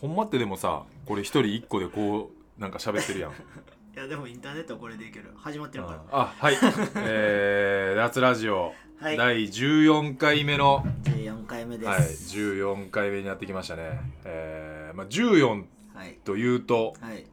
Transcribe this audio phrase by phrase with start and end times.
[0.00, 3.32] ほんまってでもさこれ一人一個でこうなんか喋ってるやん。
[3.96, 5.32] いやでもインターネットはこれでいける。
[5.36, 6.02] 始まってるから。
[6.12, 6.54] あはい。
[6.96, 9.16] えー、脱ラジオ、はい。
[9.16, 12.36] 第14回目の、14回目です。
[12.36, 14.00] はい、14回目になってきましたね。
[14.24, 15.64] えー、まあ14
[15.94, 16.16] はい。
[16.24, 17.24] というと、はい。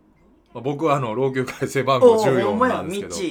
[0.55, 2.75] まあ、僕はあの老朽改正番号おーほんま14や。
[2.77, 3.13] なんですけど。
[3.15, 3.29] そう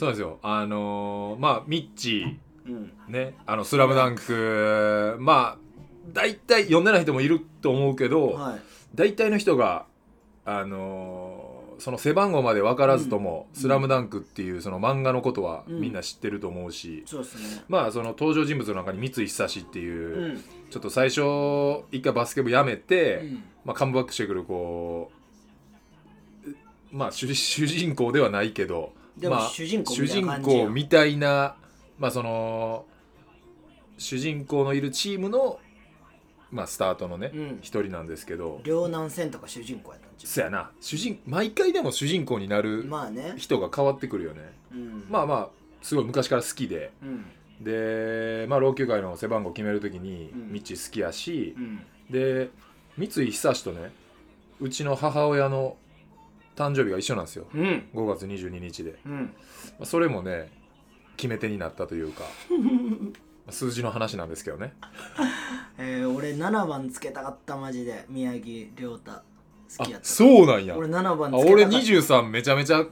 [0.00, 0.38] なんですよ。
[0.42, 2.92] あのーまあミッチうん。
[3.08, 3.36] ーね。
[3.44, 5.16] あの「スラムダンク。
[5.20, 5.63] まあ
[6.12, 8.60] 大体読んでない人もいると思うけど、はい。
[8.94, 9.86] 大体の人が
[10.44, 13.60] あのーその背番号まで分からずとも「うん。
[13.60, 15.80] スラムダンクっていうその漫画のことはうん。
[15.80, 17.04] みんな知ってると思うし、
[17.68, 20.44] まあその登場人物の中に三井久志っていうう、ん。
[20.70, 21.20] ちょっと最初
[21.90, 23.44] 一回バスケ部やめて、うん。
[23.64, 25.10] まあ、カムバックしてくるこ
[26.92, 31.56] うまあ主主人公ではないけどでもまあ、主人公みたいな
[31.98, 32.84] まあその
[33.98, 35.58] 主人公のいるチームの、
[36.54, 37.58] まあ、スタートのねうん。
[37.62, 38.60] 一、人なんですけど。
[38.62, 40.70] 両南戦とか主人公やったんちそやな。
[40.80, 43.34] 主人毎回でも主人公になるまあね。
[43.36, 44.40] 人が変わってくるよね。
[44.72, 45.04] うん。
[45.10, 45.48] まあまあ
[45.82, 46.92] すごい昔から好きで。
[47.02, 47.24] うん。
[47.60, 50.52] で、まあ、老朽会の背番号決めるときにうん。
[50.52, 51.80] ミッチー好きやしう、ん。
[52.08, 52.50] で
[52.96, 53.92] 三井久志とね
[54.60, 55.76] うちの母親の
[56.54, 57.46] 誕生日が一緒なんですよ。
[57.52, 57.88] うん。
[57.94, 59.34] 5月22日で、うん。
[59.78, 60.52] まあ、それもね
[61.16, 62.22] 決め手になったというか。
[62.22, 62.26] ま
[63.18, 64.74] あ数字の話なんですけどね。
[65.78, 68.04] えー俺7番つけたかったマジで。
[68.08, 69.10] 宮城亮太
[69.78, 70.08] 好きやあった。
[70.08, 70.76] そうなんや。
[70.76, 71.78] 俺7番つけたかった。
[71.78, 72.84] 23めちゃめちゃ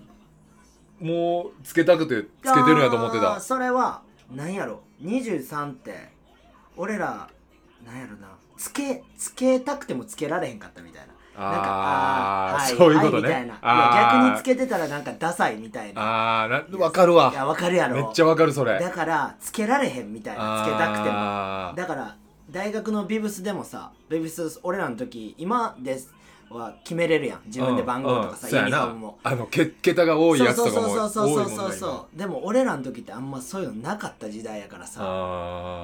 [1.01, 3.41] もうつけたくてつけてるんやと思ってた。
[3.41, 4.83] それはなんやろ。
[5.03, 6.11] 23って
[6.77, 7.29] 俺ら
[7.85, 8.29] なんやろな。
[8.57, 14.11] つけつけたくてもつけられへんかったみたいななんかああーはいそういうことね、はいみたいな。
[14.13, 16.45] 逆につけてたらなんかダサいみたいな。
[16.45, 17.31] あーなわかるわ。
[17.33, 17.97] いやわかるやろ。
[17.97, 18.79] めっちゃわかるそれ。
[18.79, 21.75] だからつけられへんみたいなつけたくても。
[21.77, 22.17] だから
[22.51, 26.13] 大学のビブスでもさビブス俺らの時今です
[26.51, 27.41] は決めれるやん。
[27.47, 29.19] 自分で番号とかさ、うんうんユニフォームも。
[29.23, 32.19] あのけ桁が多いやつとかもそうそうそうそうそうねそう。
[32.19, 35.01] でも俺らの時ってあんまそういうのなかった時代やからさ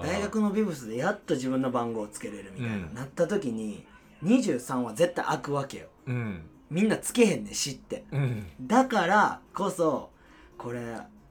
[0.04, 2.94] 大学のビブスでやっと自分の番号をつけれるみたいな、うん。
[2.94, 3.86] なった時に
[4.24, 5.86] 23は絶対開くわけよ。
[6.06, 6.42] うん。
[6.70, 8.04] みんなつけへんねん知って。
[8.12, 8.46] うん。
[8.60, 10.10] だからこそ
[10.56, 10.80] これ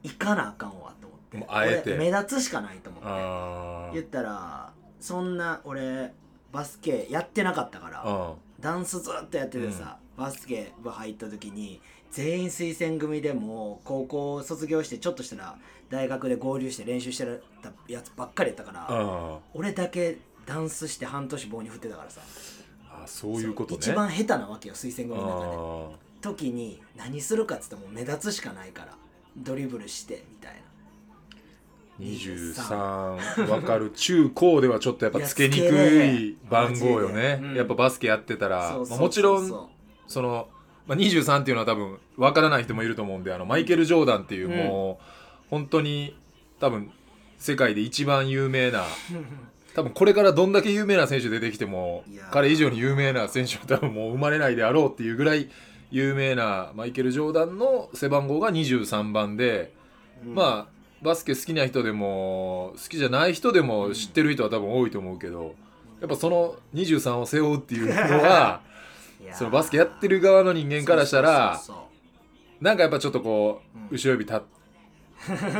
[0.03, 1.45] 行かなあかんわと思って。
[1.49, 1.91] あえて。
[1.91, 3.07] 俺目立つしかないと思って。
[3.09, 6.13] あ言ったらそんな俺
[6.51, 15.57] バスケやってなかったからあダンスずっとやっててさ、バスケ部入った時に全員推薦組でもう高校卒業してちょっとしたら
[15.89, 17.25] 大学で合流して練習して
[17.61, 22.21] たやつばっかりやったから、あ俺だけダンスして半年棒に振ってたからさ。
[22.21, 22.56] あ
[23.07, 23.79] そういうことね。
[23.81, 25.95] 一番下手なわけよ推薦組の中で。
[25.95, 28.93] あ時に何するかっつっても目立つしかないから。
[29.37, 30.67] ドリブルしてみたいな。
[31.99, 33.91] 23わかる。
[33.91, 37.13] 中高ではちょっとやっぱつけにくい番号よね。
[37.13, 37.55] でうん。
[37.55, 39.69] やっぱバスケやってたらもちろん
[40.07, 40.47] その、
[40.85, 44.57] まあ、23っていうのは多分わからない人もいると思うんであのマイケル・ジョーダンっていううん。
[44.57, 45.03] もう
[45.49, 46.15] 本当に
[46.59, 46.91] 多分
[47.37, 48.83] 世界で一番有名な
[49.77, 55.51] 多分これからどんだけ有名な選手出てきても彼以上に有名な選手は多分もう生まれないであろうっていうぐらい
[55.91, 59.71] 有名なマイケル・ジョーダンの背番号が23番で、
[60.25, 65.53] まあバスケ好きな人でも好きじゃない人でも知ってる人は多分多いと思うけど
[66.01, 68.61] やっぱその23を背負うっていうのは
[69.33, 71.61] そのバスケやってる側の人間からしたら
[72.59, 73.87] なんかやっぱちょっとこう、うん。
[73.91, 74.41] 後ろ指立っ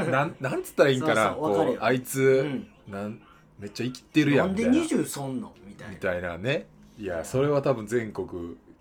[0.09, 2.91] なんなんつったらいいんかな こうあいつ、うん。
[2.91, 3.21] なん
[3.59, 5.03] めっちゃ生きてるやなんんでみたいな。
[5.03, 5.53] 23の？
[5.65, 5.93] みたいな。
[5.93, 6.67] みたいなね。
[6.97, 8.27] いやそれは多分全国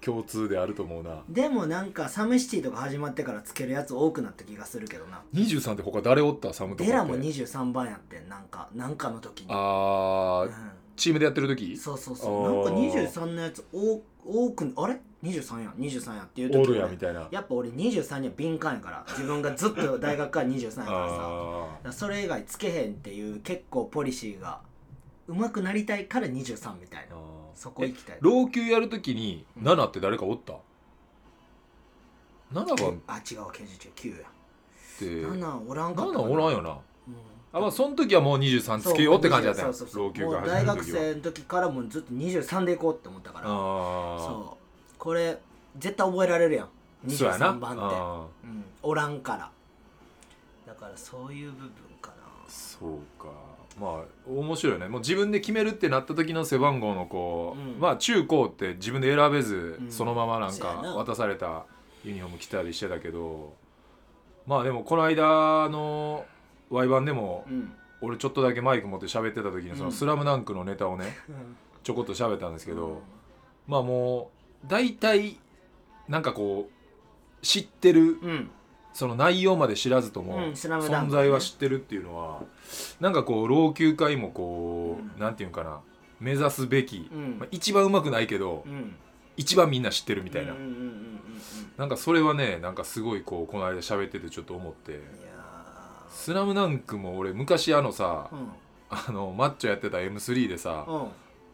[0.01, 1.23] 共通であると思うな。
[1.29, 5.23] でもなんかサムシティとか始まってからつけるやつ多くなった気がするけどな。
[5.35, 6.53] 23って他誰おった？
[6.53, 6.93] サムとかって。
[6.93, 9.47] デラも23番やってんなんかなんかの時に。
[9.51, 10.53] あー、う
[10.97, 11.73] チームでやってる時？
[11.73, 12.43] ん、そうそうあそう。
[12.45, 17.29] なんーか23のやつ多多くあれ？23や23やっていう時おるや俺みたいな。
[17.31, 19.05] やっぱ俺23には敏感やから。
[19.09, 20.85] 自分がずっと大学から23やからさ。
[20.87, 24.61] だかあらそれ以外つけへんっていう結構ポリシーが
[25.29, 27.17] 上手くなりたいから23みたいな。
[27.55, 28.17] そこ行きたい。
[28.17, 29.69] え老朽やるときにうん。
[29.69, 30.55] 7って誰かおった、
[32.53, 34.29] 7番っあ違う999や。
[34.99, 36.71] て7おらんかった7おらんよな。
[36.71, 36.79] うん。
[37.53, 43.47] あまあその時はもう23つけようって感じだったよ老朽がもう大学生の時からもうずっと23で行こうって思ったから。
[43.47, 44.95] そう。
[44.99, 45.39] これ
[45.79, 46.69] 絶対覚えられるやん。
[47.11, 47.81] そうやな23番って。
[47.83, 49.51] あうん、おらんから。
[50.67, 51.71] だからそういう部分
[52.01, 52.17] かな。
[52.17, 53.29] ーそうか。
[53.81, 54.89] まあ面白いよね。
[54.89, 57.79] もう自分で決めるってなった時の背番号のこう、うん。
[57.79, 59.91] まあ中高って自分で選べず、うん。
[59.91, 60.95] そのままなんかそうやな。
[60.97, 61.67] 渡された
[62.05, 63.55] ユニフォーム着たりしてたけど
[64.47, 66.25] まあでもこの間の
[66.71, 67.73] ワイバンでもうん。
[68.03, 69.93] 俺ちょっとだけマイク持って喋ってた時にその「うん。
[69.93, 71.17] スラムダンクのネタをね
[71.83, 73.01] ちょこっと喋ったんですけど、
[73.67, 74.31] まあも
[74.65, 75.39] う大体
[76.09, 78.51] なんかこう知ってるうん
[78.97, 82.41] その内容まで知らずとも、存在は知ってるっていうのは
[82.99, 85.21] なんかこう老朽化にもこう、うん。
[85.21, 85.81] なんていうんかな
[86.19, 87.37] 目指すべき、うん。
[87.39, 88.95] まあ、一番うまくないけど、うん。
[89.37, 90.55] 一番みんな知ってるみたいな、
[91.77, 94.93] なんかそれはねなんかすごいこうこの間喋っててちょっと思って。
[94.93, 95.01] いや
[96.09, 98.31] 「スラムダンクも俺昔あのさ、
[98.89, 101.09] あのマッチョやってた M3 でさ、うん。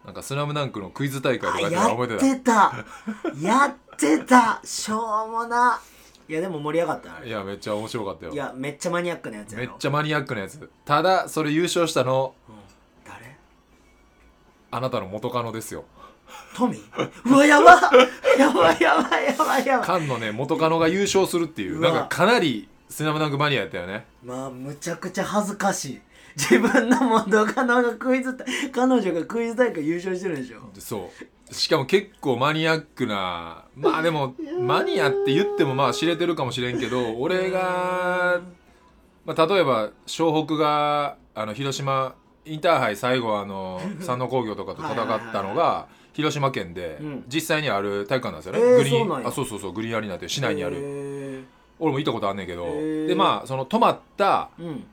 [0.04, 2.84] なんか「スラムダンクのクイズ大会とかやってたやってた。
[3.40, 4.60] やってた。
[4.62, 5.80] しょうもな
[6.28, 7.28] いやでも盛り上がったあれ。
[7.28, 8.32] いやめっちゃ面白かったよ。
[8.32, 9.66] いやめっちゃマニアックなやつやろ。
[9.66, 10.70] めっちゃマニアックなやつ。
[10.84, 12.54] ただそれ優勝したのうん
[13.04, 13.36] 誰？
[14.70, 15.84] あなたの元カノですよ。
[16.56, 17.10] トミー？
[17.30, 17.72] うわやば
[18.38, 19.86] やばいやばいやばいやばい。
[19.86, 21.92] カンのね元カノが優勝するっていううわ。
[21.92, 24.06] なんかかなり「スラムダンクマニアやったよね。
[24.22, 26.00] まあむちゃくちゃ恥ずかしい。
[26.34, 30.60] 自分の元カノがクイズ大彼女がクイズ大会優勝してるでしょ。
[30.74, 38.40] でそうしかも結構マニアックなまあでもマニアって言ってもまあ知れてるかもしれんけど俺が、
[39.24, 42.14] まあ、例えば湘北があの広島
[42.44, 47.24] インターハイ最後あの 山王工業とかと戦ったのが広島県でうん。
[47.28, 51.44] 実際にある体育館なんですよね、えーグリーンあそうそうそうグリーンアリーナって市内にある、る
[51.78, 52.66] 俺も行ったことあんねんけど、
[53.06, 54.84] でまあその泊まったうん。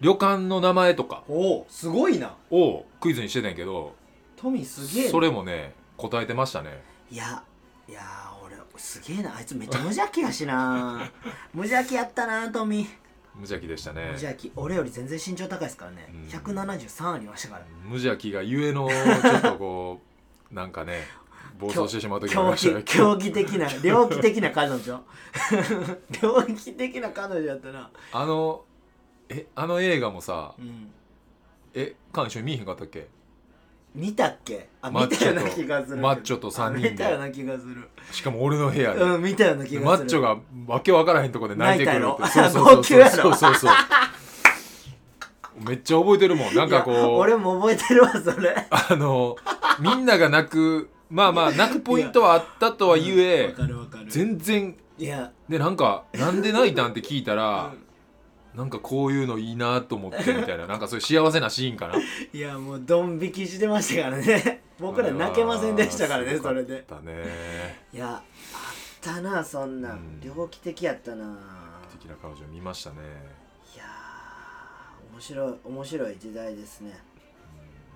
[0.00, 2.34] 旅館の名前とかおおすごいな。
[2.50, 3.94] をクイズにしてたんやけど
[4.36, 5.10] トミーすげえな。
[5.10, 5.74] それもね
[6.08, 6.82] 答えてましたね。
[7.10, 7.42] いや
[7.88, 9.36] いやー俺すげえな。
[9.36, 11.00] あいつめっちゃ無邪気やしな。
[11.54, 12.88] 無邪気やったなトミー。
[13.34, 14.02] 無邪気でしたね。
[14.02, 14.52] 無邪気。
[14.56, 16.28] 俺より全然身長高いですからね、うん。
[16.28, 17.66] 173ありましたから。
[17.84, 20.00] 無邪気がゆえのちょっとこ
[20.50, 21.06] う なんかね
[21.58, 22.82] 暴走してしまう時もあり狂ましたね。
[22.84, 25.02] 気狂気的な猟奇的な彼女。
[26.20, 27.90] 猟奇的な彼女やったな。
[28.12, 28.64] あの
[29.28, 30.90] えあの映画もさうん。
[31.74, 33.08] えカン一緒に見えへんかったっけ？
[33.94, 34.68] 見たっけ？
[34.80, 36.88] あマッチョと見たような気がするマッチョと三人で。
[36.88, 37.88] あ見たような気がする。
[38.10, 39.84] しかも俺の部屋で、うん見たような気がする。
[39.84, 41.96] マッチョがわけわからへんとこで泣いてくる。
[41.96, 42.50] って泣いたやろ？
[42.50, 43.10] そうそう号泣やろ？
[43.10, 43.72] そうそうそう
[45.66, 46.54] めっちゃ覚えてるもん。
[46.54, 48.54] なんかいやこう俺も覚えてるわそれ。
[48.70, 49.36] あの
[49.78, 54.06] みんなが泣くまあまあ泣くポイントはあったとはいえわかるわかる。
[54.08, 55.30] 全然いや。
[55.48, 57.76] でなんかなんで泣いたんって聞いたうら、ん
[58.54, 60.66] なんかこういうのいいなと思ってみたいな。
[60.66, 61.94] なんかそういう幸せなシーンかな。
[62.32, 64.62] いやもうドン引きしてましたからね。
[64.78, 66.84] 僕ら泣けませんでしたからねそれで。
[66.88, 67.86] だね。
[67.92, 68.22] いやあっ
[69.00, 69.90] たなそんな。
[69.90, 70.20] ん、うん。
[70.20, 71.62] 猟奇的やったな。
[72.02, 72.96] 的な彼女見ましたね、
[73.74, 76.98] いやー面白い面白い時代ですね。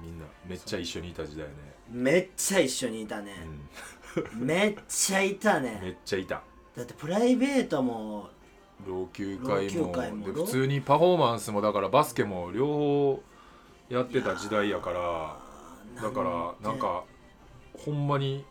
[0.01, 1.55] うんみんなめっちゃ一緒にいた時代ね、
[1.91, 3.33] めっちゃ一緒にいたね、
[4.17, 6.43] うめっちゃいたん、 めねっちゃいた。
[6.77, 8.31] だってプライベートも
[8.85, 13.23] 老朽会も老朽会もで普通にパフォーマンスもだからバスケも両方
[13.89, 15.37] やってた時代やから
[16.03, 16.23] だか
[16.61, 17.05] らなんか
[17.79, 18.45] ほんまに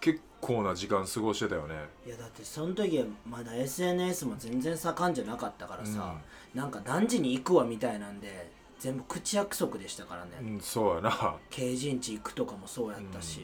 [0.00, 1.74] 結構な時間過ごしてたよね。
[2.04, 6.16] いやだってその時はまだ SNS も全然盛んじゃなかったからさ、
[6.54, 8.50] なんか何時に行くわみたいなんで
[8.80, 11.36] 全部口約束でしたからね、うん、うん、そうやな。
[11.50, 13.42] 経人地行くとかもそうやったし、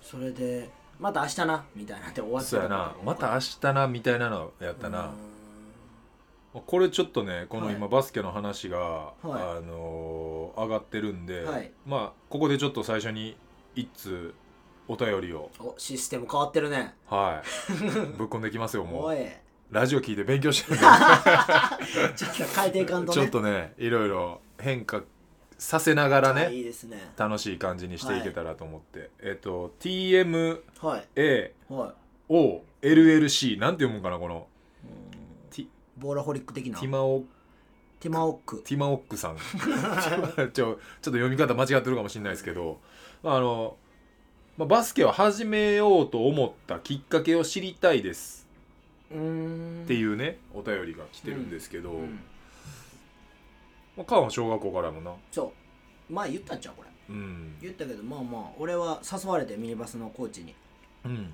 [0.00, 2.94] それでまた明日なみたいなんで終わってそうやな。
[3.04, 5.12] また明日なみたいなのやったな、
[6.52, 7.74] これちょっとねこのはい。
[7.74, 9.30] 今バスケの話が、はい。
[9.30, 11.70] あのー上がってるんで、はい。
[11.86, 13.36] まあここでちょっと最初に
[13.76, 14.34] 一通
[14.88, 15.50] お便りを。
[15.60, 16.94] おシステム変わってるね。
[17.06, 17.72] はい。
[18.18, 19.18] ぶっ込んできますよもおい。
[19.70, 20.78] ラジオ聞いて勉強してる
[22.16, 23.14] ちょっと変えていかんとね。
[23.20, 25.02] ちょっとねいろいろ変化
[25.58, 27.12] させながらあねいいですね。
[27.16, 33.58] 楽しい感じにしていけたらと思って、えっ、と TMAOLLC はいはい。
[33.58, 34.46] なんて読むんかなこの？
[35.50, 36.78] ティボーラホリック的な？
[36.78, 37.24] ティマオ
[38.00, 38.58] ティマオック。
[38.64, 39.36] ティマオックさん。
[40.52, 42.78] ちょっと読み方間違ってるかもしれないですけど。
[43.24, 43.76] あの、
[44.56, 48.46] まあ、バスケを始めようと思ったきっかけを知りたいです。
[49.08, 49.16] って
[49.94, 52.20] いうねお便りが来てるんですけど、うん
[53.98, 55.12] まあ、カンは小学校からもな。
[55.32, 55.52] そ
[56.08, 56.12] う。
[56.12, 56.88] 前言ったんちゃうこれ。
[57.10, 57.56] うん。
[57.60, 60.54] 言ったけどまあまあ俺は誘われてミニバスのコーチに。
[61.04, 61.32] うん。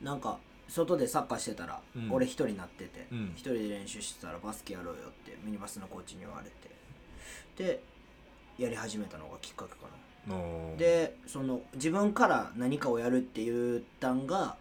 [0.00, 2.10] なんか外でサッカーしてたら、うん。
[2.10, 3.32] 俺一人になっててうん。
[3.36, 6.72] 一、人で練習してたらバスケやろうよってミニバスのコーチに言われて。
[7.62, 7.82] で
[8.58, 9.76] やり始めたのがきっかけか
[10.26, 10.34] な。
[10.34, 14.56] のでその自分から何かをやるって言ったんが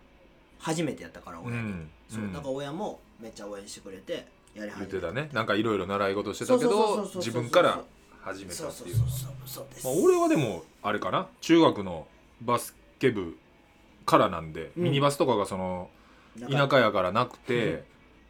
[0.59, 1.89] 初めてやったから親に、ん。
[2.09, 2.23] そう。
[2.33, 5.29] だから親もめっちゃ応援してくれてやり言始めってたね。
[5.33, 7.83] なんかいろいろ習い事してたけそうそうどそうそう自分から
[8.21, 11.27] 始めたそうっていうそうそうそうそうです、まあ、俺はでもあれかな。
[11.41, 12.07] 中学の
[12.41, 13.37] バスケ部
[14.05, 14.83] からなんで、うん。
[14.83, 15.89] ミニバスとかがその
[16.49, 16.79] 田舎。
[16.79, 17.83] やからなくて、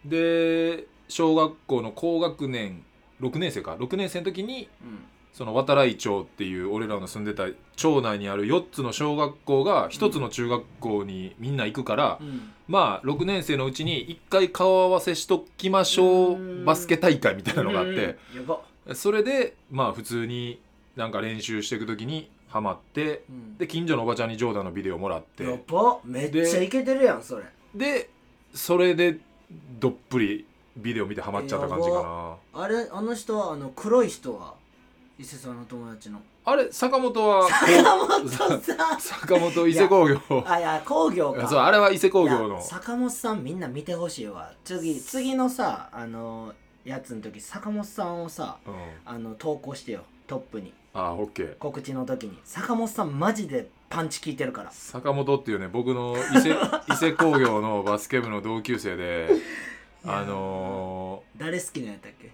[0.05, 2.83] で小学校の高学年
[3.21, 3.75] 6年生か。
[3.75, 7.45] 6年生の時にうんその渡来町っていう俺らの住んでた
[7.75, 12.51] 町内にある4つの小学校が1つの中学校にみんな行くから、うん。
[12.67, 18.17] まあ6年生のうちに1回顔合わせしときましょうバスケ大会みたいなのがあって
[18.93, 20.59] それでまあ普通に
[20.95, 23.57] なんか練習していく時にハマってうん。
[23.57, 25.99] で近所のおばちゃんにジョーダンのビデオもらっやてば。
[26.03, 27.43] めっちゃイケてるやんそれ。
[27.73, 28.09] で
[28.53, 29.17] それで
[29.79, 30.45] どっぷり
[30.77, 32.03] ビデオ見てハマっちゃった感じか
[32.53, 32.63] な。
[32.63, 34.55] あれあの人はあの黒い人は
[35.21, 36.19] 伊勢さんの友達の。
[36.43, 38.61] あれ坂本は坂本さん。
[38.99, 40.19] 坂本伊勢工業。
[40.47, 41.47] あいや工業か。
[41.47, 42.55] そうあれは伊勢工い業の。
[42.55, 44.51] や坂本さんみんな見てほしいわ。
[44.63, 48.73] 次次のさあのやつの時坂本さんをさうん。
[49.05, 50.01] あの投稿してよ。
[50.25, 50.73] トップに。
[50.95, 51.57] あオッケー。
[51.59, 52.39] 告知の時に。
[52.43, 54.71] 坂本さんマジでパンチ効いてるから。
[54.71, 56.49] 坂本っていうね僕の伊勢
[56.91, 59.29] 伊勢工業のバスケ部の同級生で
[60.03, 62.31] あの誰好きなんやったっけ？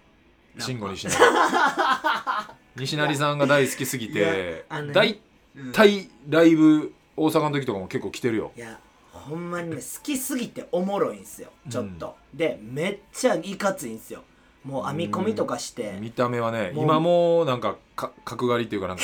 [0.57, 1.17] ー、慎吾西成
[2.77, 5.19] 西成さんが大好きすぎいてやあのね大
[5.55, 8.51] うん体ライブ大阪の時とかも結構来てるよ。
[8.55, 8.79] いや
[9.11, 14.23] ほんまにね好きすぎておもろいんすよちょっと、でめっちゃいかついんすよ。
[14.63, 15.97] もう編み込みとかして。
[15.99, 19.03] 見た目はねもう今もうなんかか角刈りっていうかなんか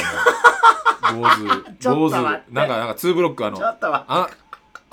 [1.14, 1.26] もう
[1.80, 2.54] ちょ坊主坊主っと待って。
[2.54, 4.30] なんかなんかツーブロックあのちょっと待あ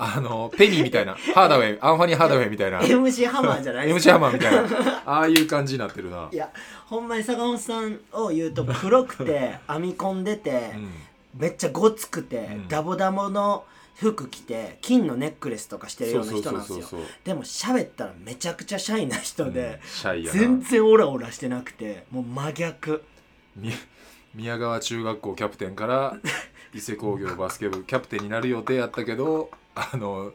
[0.03, 2.79] あのペニーみたいな ハーダウェイアンファニー・ハーダウェイみたいな。
[2.79, 5.01] MC ハマーじゃないです MC ハマーみたいな。
[5.05, 6.27] ああいう感じになってるな。
[6.31, 6.49] いや
[6.87, 10.91] ほんまに坂本さんを言うと黒くて編み込んでて、うん。
[11.35, 12.67] めっちゃごつくて、うん。
[12.67, 16.81] ダボダボの服着て金のネックレスとかしてるような人なんですよ。
[16.81, 23.03] そうでも喋ったらめちゃくちゃシャイな人でうん、シャイや全な然オラオラしてなくてもう真逆。
[23.55, 23.71] み
[24.33, 26.17] 宮川中学校キャプテンから
[26.73, 30.31] 伊勢工業バスケ部キャプテンになる予定やったけどあの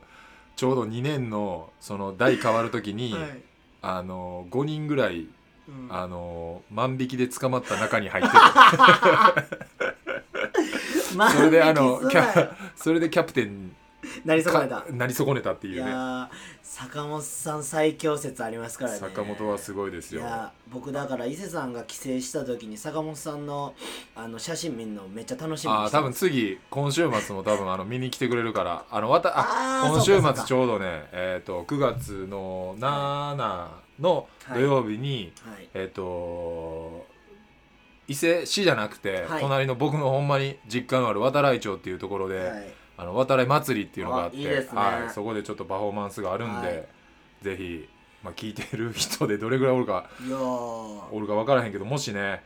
[0.57, 3.43] ちょうど2年のその代変わる時に、はい。
[3.83, 5.28] あの5人ぐらい
[5.69, 5.88] うん。
[5.90, 9.45] あの万引きで捕まった中に入ってた
[11.16, 13.75] 万それであのキャ それでキャプテン
[14.25, 14.83] なり損ねた。
[14.83, 15.91] かなり損ねたっていいうね
[16.62, 18.99] 坂本さん最強説ありますからね。
[18.99, 20.21] 坂本はすごいですよ。
[20.21, 23.75] いや僕だから伊勢さんが帰省した時に坂本さんの
[24.15, 28.85] あの写真見るのめっちゃ楽しみにああ多分次今週末も多分あの見に来てくれるから。
[28.91, 33.69] あのわたあ今週末ちょうどねえっ、と9月の7
[34.00, 35.69] の土曜日に、はい。
[35.75, 37.07] えっ、と
[38.09, 39.41] 伊勢市じゃなくて、はい。
[39.41, 44.67] 隣の僕のほんまに実家のある渡来町っていうところで、はいあの渡来祭りっていうのがあってね。
[44.73, 46.85] はい、そこでちょっとパフォーマンスがあるんで、はい。
[47.43, 47.88] ぜひ、
[48.23, 50.38] まあ、聞いてる人でどれぐらいおるかいやー。
[51.12, 52.43] おるか分からへんけどもしね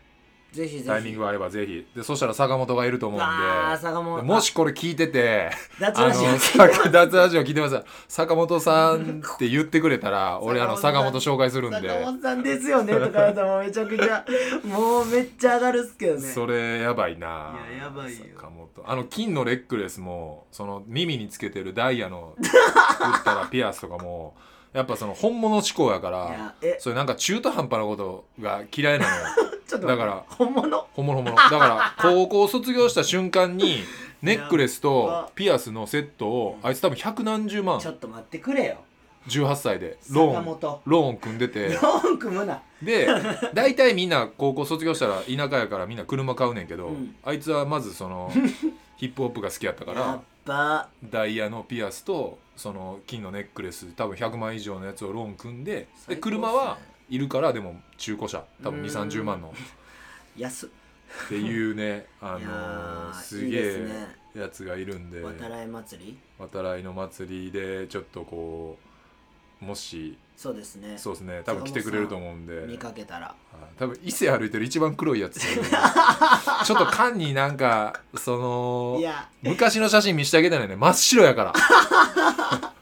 [0.52, 0.84] ぜひぜひ。
[0.86, 1.86] タイミングがあればぜひ。
[1.94, 4.24] でそしたら坂本がいると思うんわあで坂本。
[4.24, 7.82] もしこれ聞いてて脱あラジオの坂脱ラジオ聞いてます。
[8.08, 11.88] 坂本さんって言ってくれたら 俺あの坂本紹介するんで。
[11.88, 14.24] 坂本さんですよねとか言ったらもうめちゃくちゃ
[14.64, 16.20] もうめっちゃ上がるっすけどね。
[16.20, 17.54] それやばいな。
[17.72, 18.24] いややばいよ。
[18.36, 18.68] 坂本。
[18.86, 24.34] あの金のレックレスもその耳につけてるダイヤの 作ったらピアスとかも
[24.72, 26.76] やっぱその本物志向やかいらやえ。
[26.78, 29.26] それなんか中途半端なことが嫌いなのよ。
[29.66, 29.96] ちょっと待って。
[29.96, 30.86] だから本物？
[30.94, 31.36] 本物本物。
[31.36, 33.78] だから高校卒業した瞬間に
[34.22, 37.80] ネックレスとピアスのセットをあいつ多分百何十万。
[37.80, 38.76] ちょっと待ってくれよ。
[39.28, 41.68] 18歳でローンローン組んでて。
[41.74, 42.62] ローン組むな。
[42.82, 43.06] で
[43.52, 47.14] 大体みんな高校卒業したら田舎やからみんな車買うねんけど、うん。
[47.24, 48.32] あいつはまずその
[48.96, 50.88] ヒップホップが好きやったかやらっぱ。
[51.04, 56.76] ダイヤのピアスとその金のネックレス多分100万以上のやつをローン組んでで車は
[57.08, 58.44] いるからでも中古車。
[58.62, 59.54] 多分2 3 0万の。
[60.36, 60.68] 安っ。
[60.68, 65.22] っていうね あのすげえやつがいるんで。
[65.22, 66.18] 渡来祭り？
[66.38, 68.89] 渡来の祭りでちょっとこう
[69.60, 70.96] もしそうですね。
[70.96, 71.42] そうですね。
[71.44, 72.64] 多分来てくれると思うんで。
[72.66, 73.26] 見かけたら。
[73.26, 73.36] はい。
[73.78, 79.28] 多分伊勢歩いてる一番黒いやつ ちょっと缶になんかそのいや。
[79.42, 80.76] 昔の写真見してあげたいね。
[80.76, 81.52] 真っ白やから。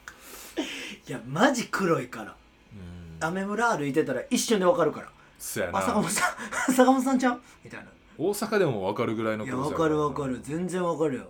[1.07, 2.35] いやマジ黒いから。
[2.73, 3.27] うん。
[3.27, 5.09] アメ村歩いてたら一瞬でわかるから。
[5.37, 6.35] そうやあ坂本なさん。
[6.73, 7.41] 坂本さんちゃう？
[7.65, 7.87] みたいな。
[8.17, 10.39] 大阪でも分かるぐらいのいや黒さわかるわかる。
[10.41, 11.29] 全然わかるよ。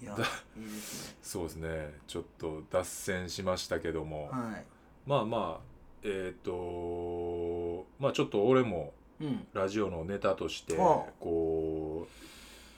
[0.00, 0.24] いやだ
[0.56, 1.01] いいですね
[1.32, 1.94] そうですね。
[2.06, 4.64] ちょっと脱線しましたけども、はい。
[5.06, 5.64] まあまあ
[6.02, 9.46] えっ、とまあちょっと俺もうん。
[9.54, 11.12] ラジオのネタとしてはあ。
[11.20, 12.06] こ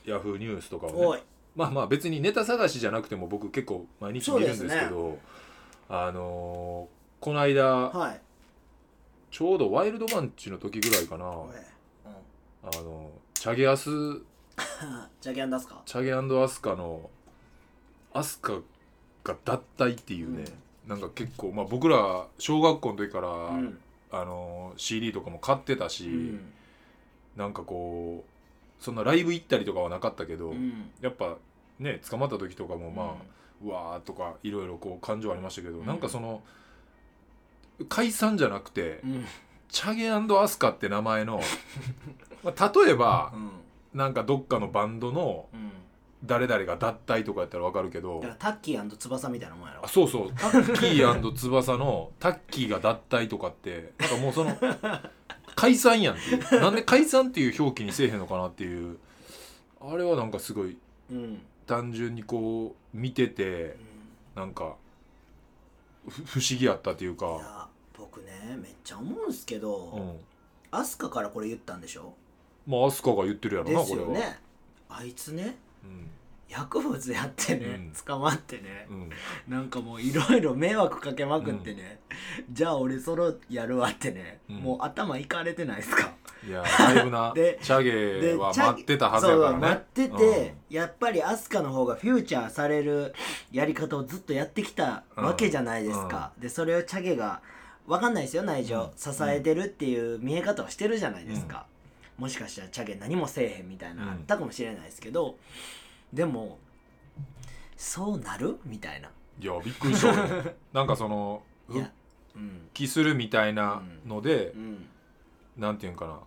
[0.07, 5.17] うヤフーニュースとかをねまあまあ別にネタ探しじゃなくても僕結構毎日見るんですけど
[5.89, 8.21] あのーこの間はい。
[9.31, 11.29] ちょうどワイルドマンチの時ぐらいかな。
[11.29, 11.49] おい。
[12.63, 13.91] あのチャゲアス。
[13.91, 14.25] うん
[15.19, 17.09] ジャギアン出すかチャゲアスカの
[18.15, 18.53] アスカ
[19.25, 20.45] が脱退っていうね、
[20.87, 23.77] なんか結構まあ僕ら小学校の時から、うん。
[24.11, 26.53] あの CD とかも買ってたし、うん。
[27.35, 28.23] なんかこ
[28.79, 30.89] そんなライブ行ったりとかはなかったけど、うん。
[31.01, 31.35] やっぱ
[31.79, 33.07] ね捕まった時とかもまあ、
[33.61, 35.85] うわーとかいろいろこう感情ありましたけど、うん。
[35.85, 36.41] なんかその
[37.89, 39.25] 解散じゃなくて、うん。
[39.67, 41.41] チャゲアスカって名前の
[42.41, 43.51] まあ例えばうん。
[43.93, 45.71] なんかどっかのバンドのうん
[46.25, 49.85] 誰々が脱退とかやったらわかるけどだからタッキー翼みたいなもんやろ。
[49.85, 50.33] あそうそう。
[50.33, 54.57] タッキー翼のタッキーが脱退とかってなんかもうその
[55.55, 56.61] 解散やんっていう。
[56.61, 58.97] なんで解散っていう表記にせえへんのかなっていう。
[59.81, 60.77] あれはなんかすごい
[61.11, 61.41] うん。
[61.67, 63.75] 単純にこう見てて
[64.35, 64.75] なんか
[66.07, 67.67] ふ不思議やったっていういか、や
[67.97, 70.19] 僕ねめっちゃ思うんすけうどん、
[70.69, 72.13] アスカからこれ言ったんでしょ？
[72.67, 74.39] まあ飛鳥が言ってるやろなこれは、よね
[74.89, 76.07] あいつねうん
[76.47, 77.93] 薬物やってね、うん。
[78.05, 79.09] 捕まってねうん、
[79.47, 81.99] なんかもういろいろ迷惑かけまくってね、
[82.51, 84.55] じゃあ俺ソロやるわってね、うん。
[84.57, 86.13] もう頭いかれてないですか。
[86.47, 87.33] いやだいぶな。
[87.35, 89.53] でチャゲは待ってたはずやからね。
[89.53, 93.13] そう待ってて、やっぱりアスカの方がフューチャーされる
[93.51, 97.41] やり方をずっとやってきたわけじゃないですか、でそれをチャゲが
[97.87, 99.13] 分かんないですよ内情、うん。
[99.13, 101.65] 支えてるっていう見え方をしてるじゃないですか、
[102.17, 105.37] もしかしたらチャゲ何もせえへんみたいなうんあったかもしれないですけど、
[106.13, 106.57] でも
[107.77, 108.59] そうなる？
[108.65, 109.09] みたいな。
[109.39, 111.83] いやびっくりした俺 なんかそのいや
[112.33, 112.69] 復うん。
[112.73, 114.85] 帰するみたいなのでう、ん。
[115.57, 116.19] なんていうんかな。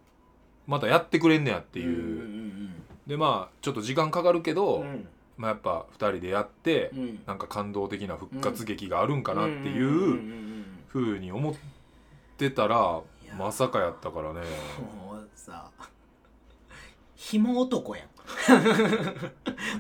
[0.66, 4.88] またやってくれんねやっていう、うんでまあちょっっと時間かかるけど、うん。
[4.88, 5.08] うん
[5.38, 6.98] まあ、やっぱ2人でやって、うん。
[7.00, 10.64] うんなんか感動的な復活劇があるんかなってんんいうんん。
[10.88, 11.54] ふうに思っ
[12.36, 14.40] てたらいやまさかやったからね。
[15.06, 15.70] もうさ
[17.18, 18.08] 紐男やん。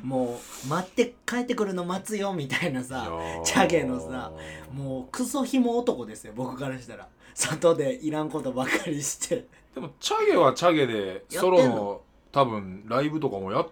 [0.02, 3.08] もう待って帰ってくるの待つよみたいないさ
[3.44, 4.32] チャゲのさ
[4.72, 7.06] もうクソ紐男ですよ僕からしたら。
[7.34, 9.46] 外でいらんことばっかりして。
[9.72, 12.00] でもチャゲはチャゲでソロの
[12.32, 13.68] 多分ライブとかもやっ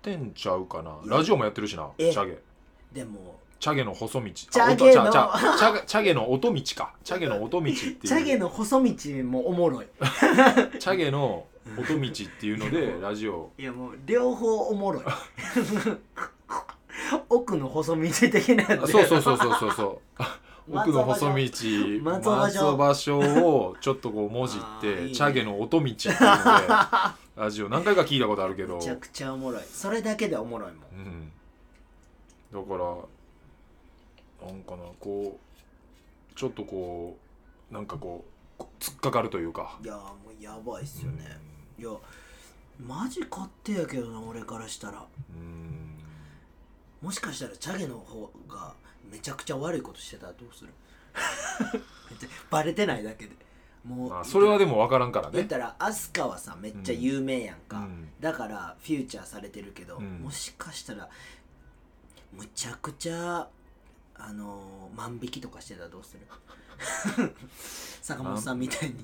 [0.00, 0.96] てんちゃうかな。
[1.04, 2.10] ラジオもやってるしなチえ。
[2.12, 2.38] ャゲ。
[2.92, 4.30] でもチャゲの細道。
[4.30, 6.94] チチャゲのチャゲの音道か。
[7.02, 7.96] チャゲの音道っていう。
[8.06, 8.94] チャゲの細道
[9.24, 9.86] もおもろい。
[10.78, 11.46] チャゲの
[11.78, 13.52] 音道っていうので ラジオ。
[13.58, 15.04] いやもう両方おもろい。
[17.28, 18.84] 奥の細道的なやつ。
[18.84, 19.72] あそうそうそうそうそう。
[19.72, 20.24] そう
[20.72, 26.20] 奥の細道松松尾芭蕉尾芭蕉をちょっとこうもじってチャゲの音道っていうので
[27.36, 28.76] ラジオ何回か聞いたことあるけど。
[28.76, 29.62] めちゃくちゃおもろい。
[29.64, 30.82] それだけでおもろいもん。
[30.92, 31.32] うん。
[32.52, 32.84] だか
[34.40, 37.16] らなんかなこうちょっとこ
[37.70, 38.24] うなんかこ
[38.58, 39.78] う突っかかるというか。
[39.82, 41.38] いやもうやばいっすよね、
[41.80, 41.90] いや
[42.84, 45.04] マジ勝手やけどな俺からしたら。
[45.34, 45.98] うん。
[47.02, 48.74] もしかしたらチャゲの方が
[49.10, 50.72] めちゃくちゃ悪いことしてたらどうする？
[52.50, 53.36] バレてないだけで。
[53.84, 55.32] もう、まあそれはでも分からんからね。
[55.36, 58.08] 言ったらアスカはさめっちゃ有名やんか、うん。
[58.20, 60.18] だからフューチャーされてるけど、うん。
[60.20, 61.08] もしかしたら
[62.32, 63.48] むちゃくちゃ
[64.16, 66.20] あのー万引きとかしてたらどうする？
[68.02, 68.94] 坂本さんみたいに。
[68.96, 69.00] い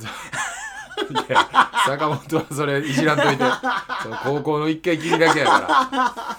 [1.29, 1.71] や。
[1.87, 3.45] 坂本はそれいじらんといて。
[4.03, 5.59] その高校の一回きりだけやから。
[5.61, 6.39] だか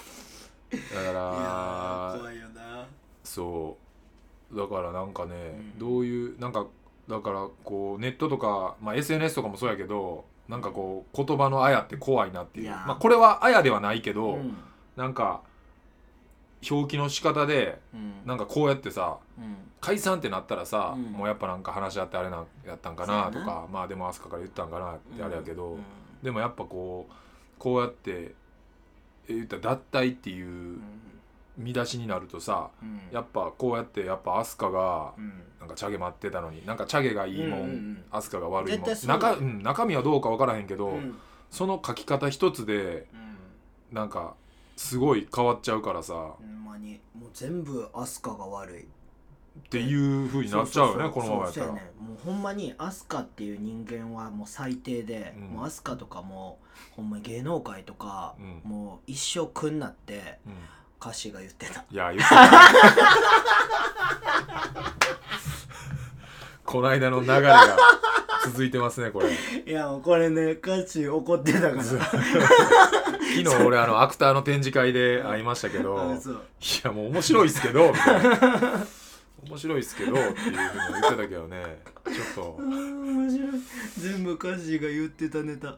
[1.13, 2.85] らー怖いよな。
[3.23, 3.77] そ
[4.51, 4.57] う。
[4.57, 5.79] だからなんかね、うん。
[5.79, 6.65] どういうなんか
[7.07, 12.69] だからこうネットとか、まあ、SNS とかもそうやけどなんかこう言葉のあやって怖いなっていう。
[12.69, 14.57] まあ、これはあやではないけど、うん。
[14.95, 15.41] なんか
[16.69, 18.13] 表記の仕方でうん。
[18.25, 19.55] なんかこうやってさうん。
[19.79, 21.03] 解散ってなったらさ、うん。
[21.13, 23.31] もうやっぱなんか話し合ってあれなんやったんかなな。
[23.31, 25.81] とかまあでも飛鳥から言ったんかなってあれやけど、うん。
[26.23, 27.13] でもやっぱこう
[27.59, 28.33] こうやって
[29.29, 30.81] え言ったら脱退っていううん。
[31.57, 33.01] 見出しになるとさうん。
[33.11, 35.43] やっぱこうやってやっぱ飛鳥がうん。
[35.59, 38.03] なんかチャゲ待ってたのになんかチャゲがいいもん、うんうんうん。
[38.11, 38.89] 飛鳥が悪いもん。
[38.89, 41.17] 中,、うん、中身はどうか分からへんけど、うん。
[41.49, 43.07] その書き方一つで
[43.91, 44.35] なんか
[44.77, 46.13] すごい変わっちゃうからさ。
[46.13, 47.01] ほんまに。
[47.19, 48.83] もう全部アスカが悪い。
[48.83, 48.85] っ
[49.69, 51.71] ていう風になっちゃうよねこのままやったら。
[51.73, 55.43] ねもうほんまにアスカっていう人間はもう最低で、うん。
[55.55, 56.59] もうアスカとかも
[56.91, 58.61] ほんまに芸能界とか、うん。
[58.63, 60.53] もう一生くんなってうん。
[61.01, 61.83] 歌詞が言ってた。
[61.89, 62.41] いや言ってた。
[62.43, 62.49] ね
[66.65, 67.77] この間の流れが
[68.45, 69.29] 続いてますねこれ。
[69.65, 71.73] いやもうこれね歌詞怒ってたから
[73.43, 76.17] 昨日俺あのアクターの展示会で会いましたけどい
[76.83, 78.87] やもう面白いっすけどみたいな。
[79.49, 81.81] 面白いっすけどっていうふうに言ってたけどね。
[82.05, 82.61] ちょっと。
[82.61, 83.49] 面白い。
[83.97, 85.77] 全部歌詞が言ってたネタ。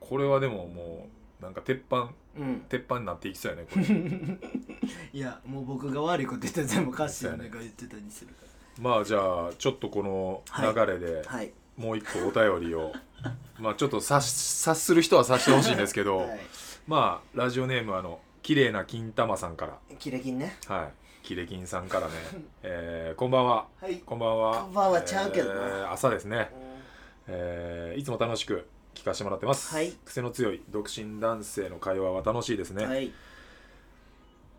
[0.00, 1.08] これはでもも
[1.40, 2.64] うなんか鉄板うん。
[2.68, 3.84] 鉄板になっていきそうやねこれ。
[5.12, 8.42] いやもう僕が悪いこと言ったら全部歌詞が言ってたにするか
[8.80, 11.52] まあじゃあちょっとこの流れで、らはい。
[11.76, 12.92] もう一個お便りを。
[13.58, 16.40] まあちょっと察する人は察してほしいんですけど、はい
[16.86, 20.56] まあラジオネームあの綺麗な金玉さんかキレキンね。
[20.68, 20.92] らはい。
[21.22, 22.12] キレ金さんからね、
[22.64, 23.68] えーこんばんは。
[23.80, 23.96] はい。
[23.98, 24.62] こんばんは。
[24.62, 25.02] こんばんは。
[25.02, 25.60] ちゃうけどな。
[25.60, 26.50] えー朝ですね、
[27.28, 29.92] えーいつも楽しく聞かせてもらってます、はい。
[30.04, 33.12] 癖の強い独身男性の会話は楽しいですね、はい。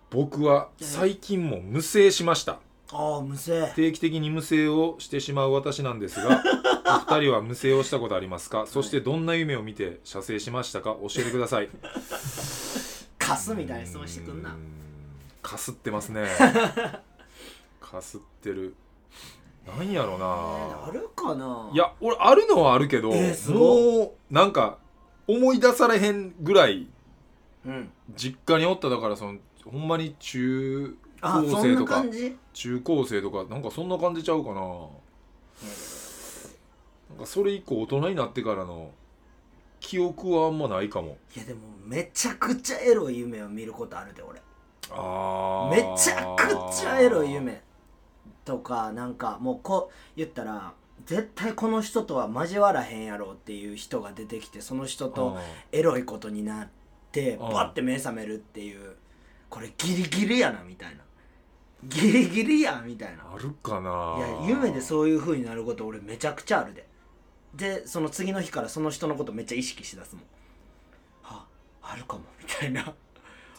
[0.09, 2.59] 僕は最近も無声しました
[2.93, 3.67] ああ無声。
[3.75, 6.43] 定期的に無声をしてしまう私なんですが
[7.07, 8.65] お二人は無声をしたことありますか？
[8.67, 10.95] そしてどんな夢を見て射精しましたか？
[11.01, 11.69] 教えてください。
[13.17, 14.55] カスみたいな質問してくんな。
[15.41, 16.25] かすってますね。
[17.81, 18.75] かすってる。
[19.65, 21.69] なんやろあなるかな。
[21.73, 24.77] いや俺あるのはあるけど、えーすごもうなんか
[25.25, 26.87] 思い出されへんぐらい
[27.65, 27.89] うん。
[28.15, 28.89] 実家におった。
[28.89, 32.35] だからそのほんまに中高あそんな生とか感じ？
[32.53, 34.59] 中高生とかなんかそんな感じちゃうかな。
[34.59, 34.65] な
[37.15, 38.91] んかそれ以降大人になってからの
[39.79, 41.17] 記憶はあんまないかも。
[41.35, 44.41] いやでもめちゃくちゃエロい夢を見ることあるで俺。
[44.91, 45.75] あー。
[45.75, 47.61] めちゃくちゃエロい夢
[48.43, 50.73] とかなんかもうこう言ったら
[51.05, 55.37] 絶対この人とは交わらへんやろうっていう人が出てきてその人と
[55.71, 56.67] エロいことになっ
[57.11, 57.39] てうん。
[57.39, 58.95] バッて目覚めるっていう
[59.49, 61.03] これギリギリやなみたいな
[61.89, 63.23] ギリギリやみたいな。
[63.33, 64.15] あるかな。
[64.17, 66.87] いや夢でそういう風になること俺めちゃくちゃあるで。
[67.55, 70.23] でその次の日からその人のことめっちゃ意識しだすもん。
[71.23, 71.45] あ
[71.81, 72.93] あるかもみたいな。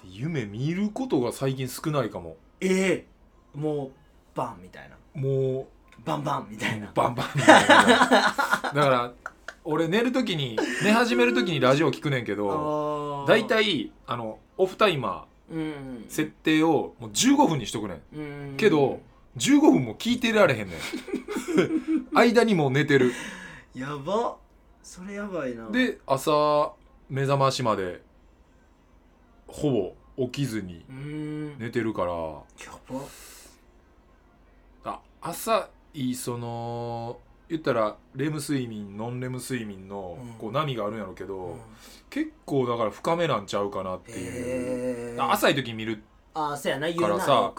[0.05, 2.37] 夢見ることが最近少ないかも。
[2.61, 3.07] ええ。
[3.55, 3.91] もう
[4.35, 4.97] バンみたいな。
[5.21, 5.69] も
[6.05, 6.91] バンバンみたいうな。
[6.95, 7.77] バンバンみたいな。
[7.77, 9.13] だから
[9.65, 15.59] 俺寝る時に寝始める時にラジオ聞くねんけど大体あのオフタイマうん。
[15.59, 18.19] ー設定をもう15分にしとくねん。
[18.19, 18.21] う
[18.53, 18.57] ん。
[18.57, 19.01] けど
[19.37, 20.79] 15分も聞いてられへんねん。
[22.15, 23.13] 間にもう寝てる。
[23.75, 24.37] やば。
[24.83, 25.71] それやばいな。
[25.71, 26.73] で朝
[27.09, 28.03] 目覚ましまで
[29.47, 30.97] ほぼ起きずにうー
[31.57, 31.59] ん。
[31.59, 32.13] 寝てるから。
[32.13, 32.45] や
[32.89, 33.01] ば。
[34.85, 40.33] あ朝いいその言ったらレム睡眠ノンレム睡眠のうん。
[40.39, 41.61] こう波があるんやろうけど、うん。
[42.11, 46.03] 結構だから深めなんちゃうかなっていう、浅い時見る。
[46.33, 47.53] ああそうやなからさ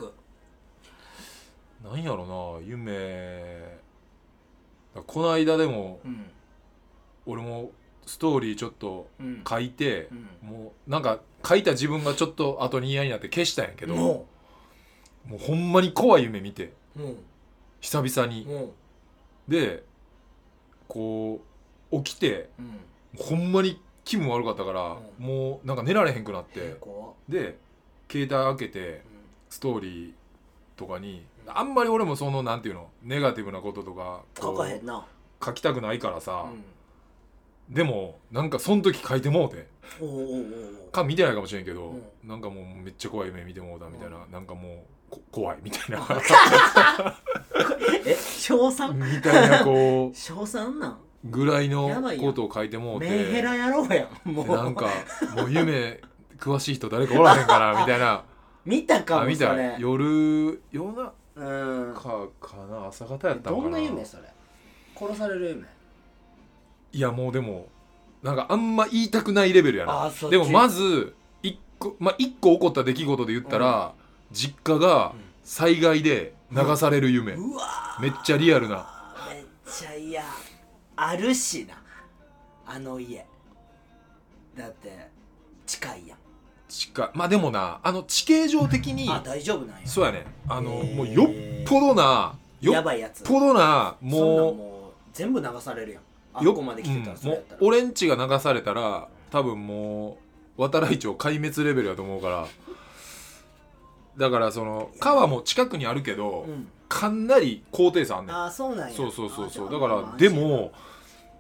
[1.84, 3.80] なんやろな夢。
[5.06, 6.26] この間でもうん。
[7.28, 7.72] 俺も
[8.06, 9.44] ストーリーちょっとうん。
[9.48, 10.50] 書いてう、ん。
[10.50, 14.26] もうなんか書いた自分がちょっと後に嫌になって消したんやけども
[15.28, 16.74] もうほんまに怖い夢見て。
[17.82, 18.48] 久々に
[19.48, 19.84] で
[20.88, 21.42] こ
[21.92, 22.50] う起きて
[23.18, 26.78] ほんまに気分悪かったから、うもうなんか寝られへんくなって
[27.28, 27.58] で
[28.12, 29.02] 携帯開けて
[29.50, 30.12] ストーリー
[30.76, 35.06] とかにあんまり俺もそのなんていうのネガティブなこととか書かへんな。
[35.44, 37.74] 書きたくないからうさ、ん。
[37.74, 39.68] でもなんかその時書いてもうて。
[40.92, 46.00] か見てないかもしれんけど、うなんかもうめっちゃ怖い夢見てもうたみたいな、なんかもうこ怖いみたいな
[48.54, 50.92] え小三みたいなこ小三 なん？
[50.92, 53.10] うぐらいのことを書いてもうて。
[53.10, 54.48] メンヘラやろうやんもう。
[54.48, 54.88] でなんか
[55.36, 56.00] もう夢
[56.38, 58.24] 詳しい人誰かおらへんかな みたいな。
[58.66, 61.94] 見たかあ見た夜夜中うん。
[61.94, 62.02] か
[62.40, 62.88] かな？
[62.88, 63.64] 朝方やったのかな？
[63.64, 64.24] どんな夢それ？
[64.96, 65.64] 殺される夢？
[66.94, 67.68] いやもうでも
[68.24, 70.12] なんかあんま言いたくないレベルやな。
[70.30, 73.94] でもまず一個まあ一個起こった出来事で言ったら、
[74.32, 75.22] 実家がうん。
[75.44, 78.78] 災害で流される夢、うわめっちゃリアルな。
[79.30, 80.24] ーめっちゃ嫌。
[80.96, 81.76] あるしな。
[82.66, 83.26] あの家。
[84.56, 85.10] だって
[85.66, 86.18] 近いやん。
[86.68, 87.10] 近い。
[87.14, 89.88] まあでもなあの地形上的にあ大丈夫なんや。
[89.88, 90.26] そうやね。
[90.48, 90.96] あの、へー。
[90.96, 91.28] もうよっ
[91.68, 93.24] ぽどなよっやばいやつ。
[93.24, 96.04] ぽどなそんなんももう全部流されるやん。
[96.34, 97.36] あうよっこまで来てたらそうん。
[97.36, 97.60] もうれやったら。
[97.62, 100.18] 俺んちが流されたら多分も
[100.58, 102.48] う渡来町壊滅レベルやと思うから
[104.18, 106.68] だからその川も近くにあるけど、うん。
[106.88, 108.36] かなり高低差あんねん。
[108.36, 108.96] ああそうなんや。
[108.96, 109.68] そうそうそうそう。
[109.68, 110.72] あだからでも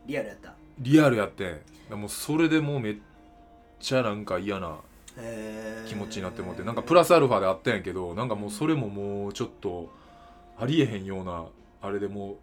[0.08, 0.54] リアルやった。
[0.80, 1.62] リアルやって
[1.92, 1.96] ん。
[1.96, 2.96] もうそれでもうめっ
[3.80, 4.78] ちゃなんか嫌な
[5.88, 9.90] 気持ちになってもってなんかプラスアルファであったんやけどなんかもうそれももうちょっと
[10.60, 11.46] ありえへんような
[11.82, 12.38] あれでも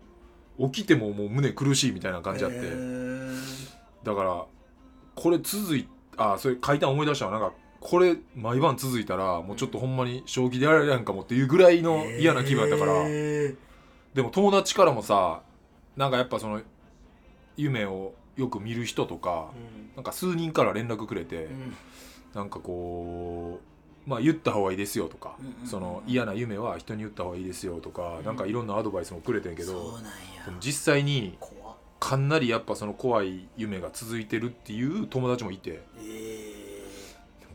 [0.59, 2.59] う起きてももう胸苦しいみたいな感じあって。
[4.05, 4.45] だから
[5.15, 7.33] これ続いあそれ書いたん思い出したわ。
[7.33, 13.05] なんかこれ毎晩続いたらもうちょっとほんまに将棋でやられやんかもっていうぐらいの嫌な気分やったから。
[13.09, 13.57] で
[14.23, 15.43] も友達からもさ
[15.97, 16.63] なんかやっぱその
[17.57, 19.51] 夢をよく見る人とか
[19.97, 21.53] なんか数人から連絡くれて、うん。
[21.53, 21.77] うん
[22.35, 23.61] なんかこ
[24.07, 25.67] うまあ言った方がいいですよとか、うんうんうん。
[25.67, 28.25] その嫌な夢は人に言った方がいいですよとか、うん。
[28.25, 29.99] なんかいろんなアドバイスもくれてんけど、
[30.47, 31.37] でも実際に
[32.01, 35.83] かなりやっぱその怖い夢が続いてるっていう友達もいて。
[35.99, 36.52] え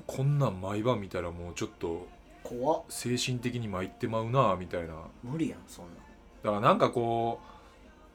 [0.07, 2.83] こんなん毎晩見たらもうちょっとー、怖っ。
[2.89, 4.95] 精神的に参ってまうなみたいな。
[5.21, 5.95] 無理やんそんなん。
[5.95, 7.47] だからなんかこう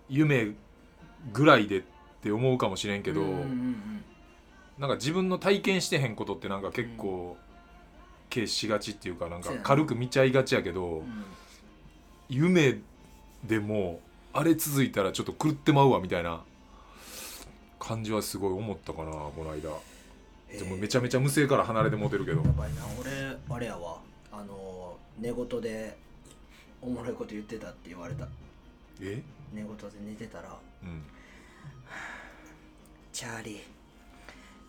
[0.08, 0.52] 夢
[1.32, 1.82] ぐらいでっ
[2.22, 4.04] て思うかもしれんけど、うんうんうん
[4.78, 7.36] なんか自分の体験してへんことってなんか結構
[8.32, 11.24] 軽視しがちっていうかなんか軽く見ちゃいがちやけど、うん。
[12.28, 12.78] 夢
[13.44, 14.00] でも
[14.32, 16.42] あれ続いたらちょっと狂ってまうわみたいな
[17.78, 19.70] 感じはすごい思ったかなこの間
[20.64, 22.42] もめちゃめちゃ無声から離れてモテるけど。
[22.42, 23.10] やばいな俺
[23.48, 23.98] あれやわ。
[24.30, 25.96] あの寝言で
[26.80, 28.26] おもろいこと言ってたって言われた。
[29.00, 29.22] え？
[29.52, 30.56] 寝言で寝てたら。
[30.82, 31.02] うん。
[33.12, 33.58] チャーリー。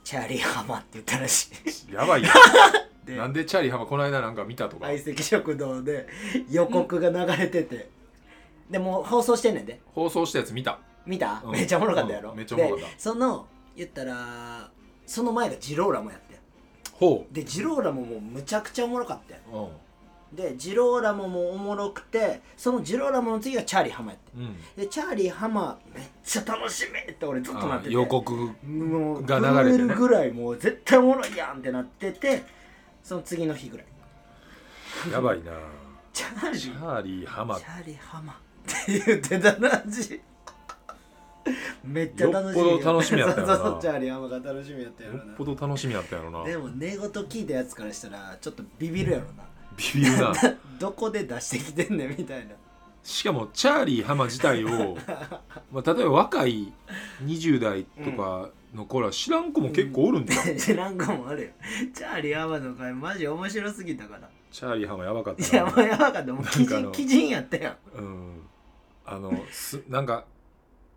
[0.03, 1.49] チャーリー浜って言ったらし
[1.89, 1.93] い。
[1.93, 2.29] やばいよ
[3.05, 4.87] でなんでチャーリー浜この間なんか見たとか。
[4.87, 6.07] 相席食堂で
[6.49, 7.89] 予告が流れてて、
[8.69, 9.79] でもう放送してんねんで。
[9.93, 10.79] 放送したやつ見た。
[11.05, 11.51] 見た、うん。
[11.51, 12.37] めっちゃおもろかったやろ、うん。
[12.37, 12.91] めっちゃおもろかった。
[12.91, 14.69] でその言ったら
[15.13, 16.39] その前がジローラモやって
[16.91, 19.69] ほでジローラモもむちゃくちゃおもろかったよ
[20.33, 27.89] うでジローラモもおもろくてそのジローラモの次がチャーリー浜やってうん、うん、でチャーリー浜めっちゃ楽しみって俺ずっとなってて。
[27.89, 28.33] あ予告
[28.65, 29.63] もうが流れてね。
[29.63, 32.41] 震えるぐらいもう絶対おもろいやんってなってて
[33.03, 33.85] その次の日ぐらい。
[35.11, 35.51] やばいな。
[36.11, 36.59] チャーリー。
[36.59, 40.19] チャーリー浜チャーリー浜って言ってたなじ
[41.83, 42.77] めっちゃ楽しみよ。
[42.77, 43.57] っぽど楽しみやったよな。
[43.57, 45.23] そうチャーリー浜が楽しみやったやろな。
[45.25, 46.43] よっぽど楽しみやったやろな。
[46.43, 49.43] でも寝言聞いたやつからしたらちょっとビビるやろな。
[49.77, 50.33] ビビるな。
[50.79, 52.55] どこで出してきてんねんみたいな。
[53.03, 54.97] しかもチャーリー浜自体を、
[55.71, 56.71] まあ、例えば若い
[57.23, 61.49] 20代とかの頃は知らん子も結構おるんじゃん、知らんかもあるよ。
[61.93, 64.29] チャーリー浜の回マジ面白すぎたから。
[64.51, 66.31] チャーリー浜やばかったいやもうやばかった。
[66.31, 67.97] もう鬼なんかあの人鬼人やったやん。
[67.97, 68.41] うん。
[69.05, 70.25] あのすなんか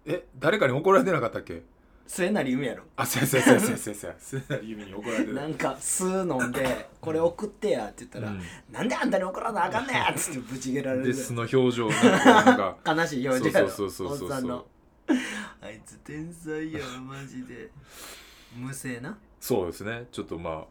[0.07, 1.63] え誰かに怒られてなかったっけ？
[2.07, 2.85] 末成夢やろ。
[2.97, 3.95] あそうやそうやそうやそうやそうや。
[4.01, 5.41] そうや末成由美に怒られてた。
[5.41, 8.41] なんか酢飲んで「これ送ってや」って言ったら「うん。
[8.73, 11.07] なんであんたに怒らなあかんねん!」っつってぶち切られる。
[11.07, 13.69] で素の表情なんか 悲しい表情やろ。
[13.71, 14.29] そうそうそうそうそう。
[14.29, 14.67] おっさんの。
[15.61, 17.71] あいつ天才やろマジで。
[18.57, 19.19] 無声な？
[19.41, 20.07] そうですね。
[20.13, 20.65] ちょっとま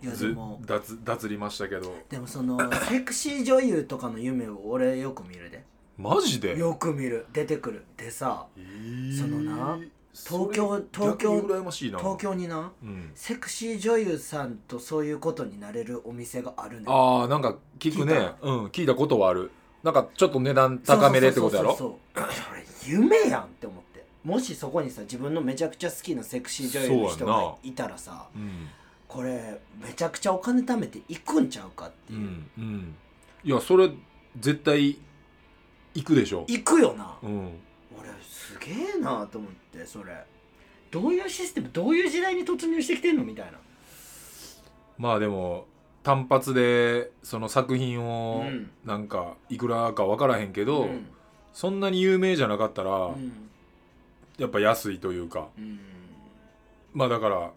[0.00, 1.96] いやあずでも脱脱りましたけど。
[2.08, 2.56] でもその
[2.88, 5.64] セクシー女優とかの夢を俺よく見るで
[5.98, 6.56] マジで？
[6.56, 7.26] よく見る。
[7.32, 7.84] 出てくる。
[7.96, 9.78] でさえーそのな
[10.14, 13.10] 東京東京東京になうん。
[13.14, 18.32] セクシー女優さんとそういうことになれるお店があるねんああなんか聞くね。
[18.40, 19.50] うん聞いたことはある。
[19.82, 21.76] なんかちょっと値段高めでってことやろ？
[21.76, 24.04] そうそれ夢やんって思って。
[24.24, 28.68] もしそこにさ自分のめちゃくちゃ好きなセクシー女優の人がいたらさうん。
[29.06, 32.16] これめちゃくちゃお金貯めて行くんちゃうかってう。
[32.16, 32.94] いう、んうん。
[33.44, 33.90] いやそれ
[34.38, 34.98] 絶対
[35.94, 36.44] 行くでしょ。
[36.48, 37.52] 行くよな、うん。
[37.98, 40.24] 俺すげえなと思ってそれ。
[40.90, 43.58] どういうシステムどういう時代に突入してきてんのみたいな。
[44.96, 45.66] まあでも
[46.02, 48.70] 単発でその作品をうん。
[48.84, 51.06] なんかいくらか分からへんけど、うん。
[51.52, 53.50] そんなに有名じゃなかったら、うん。
[54.38, 55.48] やっぱ安いというか。
[55.58, 55.80] うん。
[56.94, 57.50] まあだから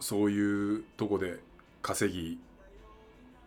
[0.00, 1.38] そういうとこで
[1.82, 2.38] 稼ぎ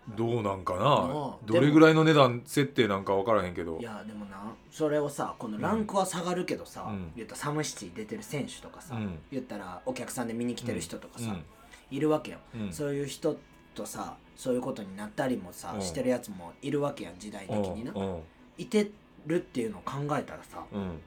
[0.09, 3.79] どうなんかあなあどれぐらいの値段設定なんか分からへんけど。
[3.79, 7.11] いやでもなそれをさこのランクは下がるけどさ、うん。
[7.15, 9.17] 言ったらサムシティ出てる選手とかさ、うん。
[9.31, 11.43] 言ったらお客さんで見に来てる人とかさ、うん。
[11.89, 12.73] いるわけよ、うん。
[12.73, 13.35] そういう人
[13.73, 15.81] とさそういうことになったりもさ、うん。
[15.81, 18.19] してるやつもいるわけやん時代的にな、うん。
[18.57, 18.91] いて
[19.25, 20.99] るっていうのを考えたらさうん。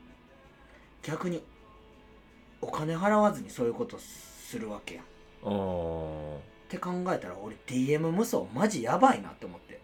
[1.03, 1.43] 逆に
[2.61, 5.05] お金払わずにそういうことするわけやん
[6.69, 9.81] っうんて考えたら俺 DM 無双マジやばいなって思って。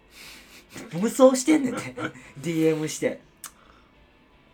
[0.92, 1.94] 無双してんねんて。
[2.40, 3.20] DM して。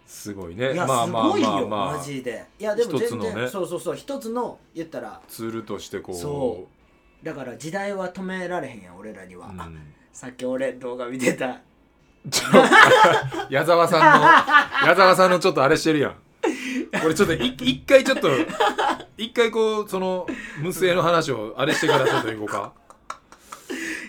[0.07, 0.73] すごいね。
[0.73, 2.45] いや、まあまあすごいよ、まあまあマジで。
[2.59, 3.49] いやでも全然、一つのね。
[3.49, 5.21] そうそうそう一つの言ったら。
[5.29, 6.15] ツールとしてこう。
[6.15, 6.67] そ
[7.23, 9.61] だから時代は止められへんやん俺らには、うん。
[9.61, 9.71] あ
[10.13, 11.61] さっき俺動画見てた。
[12.31, 12.49] ちょ
[13.49, 14.27] 矢沢さんの
[14.89, 16.15] 矢沢さんのちょっとあれしてるやん。
[17.01, 18.29] これちょっとい一回ちょっと
[19.21, 20.27] 一回こうその
[20.63, 22.73] 無声の話をあれしてからちょっといこうか。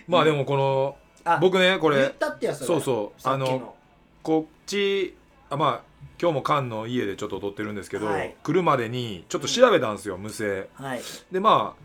[0.08, 0.95] まあでもこの
[1.26, 3.21] あ僕ねこれ言ったってやそれそうそう。
[3.21, 3.76] さっきあの。
[4.24, 5.15] こっち
[5.50, 8.36] あまあ今日も菅の家でちょっと撮ってるんですけど、はい。
[8.41, 10.69] 来るまでにちょっと調べたんですよ、無声。
[10.76, 11.02] はい。
[11.30, 11.84] でまあ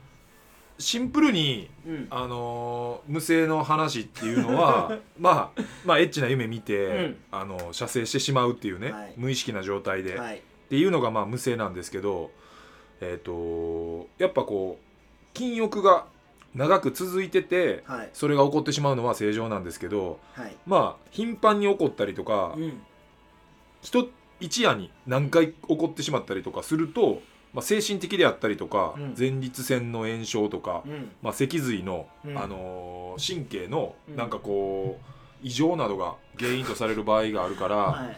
[0.79, 2.07] シンプルにうん。
[2.11, 7.17] あのー無声の話っていうのは まあまあエッチな夢見て、うん。
[7.33, 9.15] あの射精してしまうっていうね、はい。
[9.17, 10.43] 無意識な状態で、っはい。
[10.71, 12.31] ていうのがまあ無声なんですけど
[13.01, 14.85] えっ、とやっぱこう
[15.35, 16.07] 禁欲が
[16.55, 18.11] 長く続いててはい。
[18.13, 20.57] それが起こってしまうのは正常なんですけどはい。
[20.67, 22.81] まあ頻繁に起こったりとか、うん。
[23.83, 24.09] 人
[24.41, 27.21] 一夜に何回起こってしまったりとかすると、
[27.53, 29.15] まあ、精神的であったりとか、うん。
[29.17, 31.11] 前立腺の炎症とか、うん。
[31.23, 32.39] まあ、脊髄の、うん。
[32.39, 34.17] あのー神経のうん。
[34.17, 35.05] なんかこう
[35.43, 38.17] 異常などが原因とされる場合があるから、はい。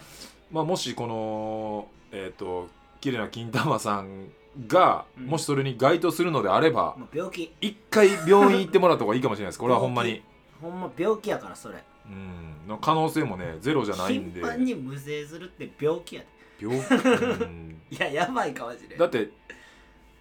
[0.52, 2.68] まあ、もしこのえっ、と
[3.00, 4.28] 綺麗な金玉さん
[4.66, 5.26] が、うん。
[5.26, 7.52] もしそれに該当するのであればもう病気。
[7.60, 9.58] 一回病院行ってもらった方がいいかもしれないです。
[9.58, 10.22] これはほんまに、
[10.60, 11.82] ほんま病気やからそれ。
[12.06, 14.40] うん、の可能性もねゼロじゃないんで。
[14.40, 16.66] 頻繁に無精するって病気やで。
[16.66, 17.80] 病気、 うん。
[17.90, 18.98] いややばいかもしれん。
[18.98, 19.30] だって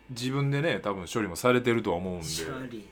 [0.10, 2.26] 自分でね多分処理もされてるとは思うんで。
[2.26, 2.88] 処理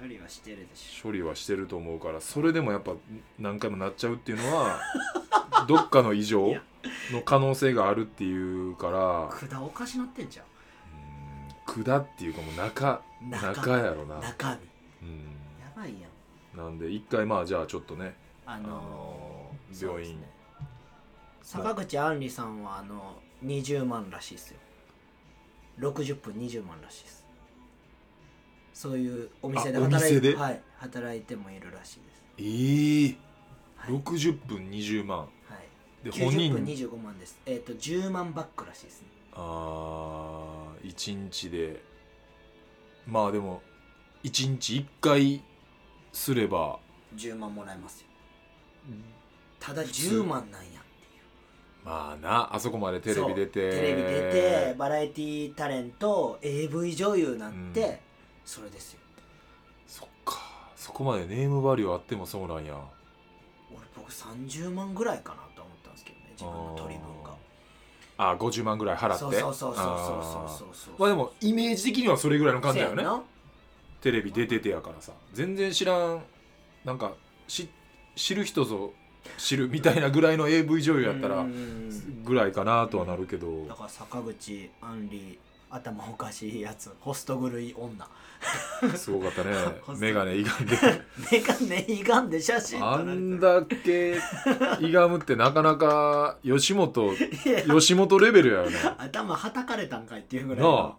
[0.00, 2.94] 処理はしてるでし処理はしてると思うからそれでもやっぱ
[3.38, 4.80] 何回もなっちゃうっていうのは
[5.68, 6.54] どっかの異常
[7.12, 8.98] の可能性があるっていうから。
[9.24, 10.46] ょ管おかしなってんじゃん
[11.66, 14.58] 管っていうかもう中中中やろな、中
[15.02, 15.08] 身。
[15.08, 15.16] うん、
[15.60, 16.08] やばいや
[16.54, 16.56] ん。
[16.56, 18.14] なんで一回まあじゃあちょっとね
[18.46, 19.32] あのあのー
[19.74, 20.26] 病院そうですね。
[21.42, 24.58] 坂口杏里さんはあの20万らしいですよ。
[25.80, 27.26] 60分20万らしいです。
[28.74, 30.36] そういうお店であお働い店で？
[30.36, 32.24] はい、働いてもいるらしいです。
[32.38, 33.16] ええ。
[33.76, 35.18] はい、60分20万。
[35.20, 35.26] は
[36.04, 37.38] い、で本90分人25万です。
[37.46, 41.82] えっ、と10万バックらしいですねあー1日で。
[43.06, 43.62] まあでも
[44.24, 45.42] 1日1回
[46.12, 46.78] すれば。
[47.16, 48.06] 10万もらえますよ。
[49.58, 50.80] ただ10万なんやっていう。
[51.84, 53.70] まあなあそこまでテレビ出て。
[53.70, 54.08] テレビ出
[54.72, 57.96] てバラエティタレント AV 女優になって、うん。
[58.44, 59.00] それですよ。
[59.86, 60.38] そっか。
[60.76, 62.76] そこまでネームバリューあってもそうなんや。
[63.70, 67.21] 俺僕30万ぐらいかなと思ったんですけどね自分の取り分。
[67.21, 67.21] が
[68.30, 69.18] あ50万ぐらい払って。
[69.18, 73.04] そうそうそうそうそうそうそうまあでもイメージ的にはそれぐらいの感じだよね
[74.00, 76.22] テレビ出ててやからさ全然知らん
[76.84, 77.12] なんか
[77.46, 77.68] し
[78.16, 78.92] 知る人ぞ
[79.38, 81.46] 知るみたいなぐらいの AV 女優やったら
[82.24, 85.38] ぐらいかなとはなるけどだから坂口杏里
[85.72, 88.06] 頭おかしいやつホスト狂い女。
[88.96, 89.52] すごかったね。
[89.98, 90.76] 眼鏡いがんで。
[91.32, 94.18] メガネいがんで写真撮あんだけ
[94.80, 97.10] いがむってなかなか吉本
[97.68, 98.76] 吉本レベルやよね。
[98.98, 100.92] 頭はたかれたんかいっていうぐらい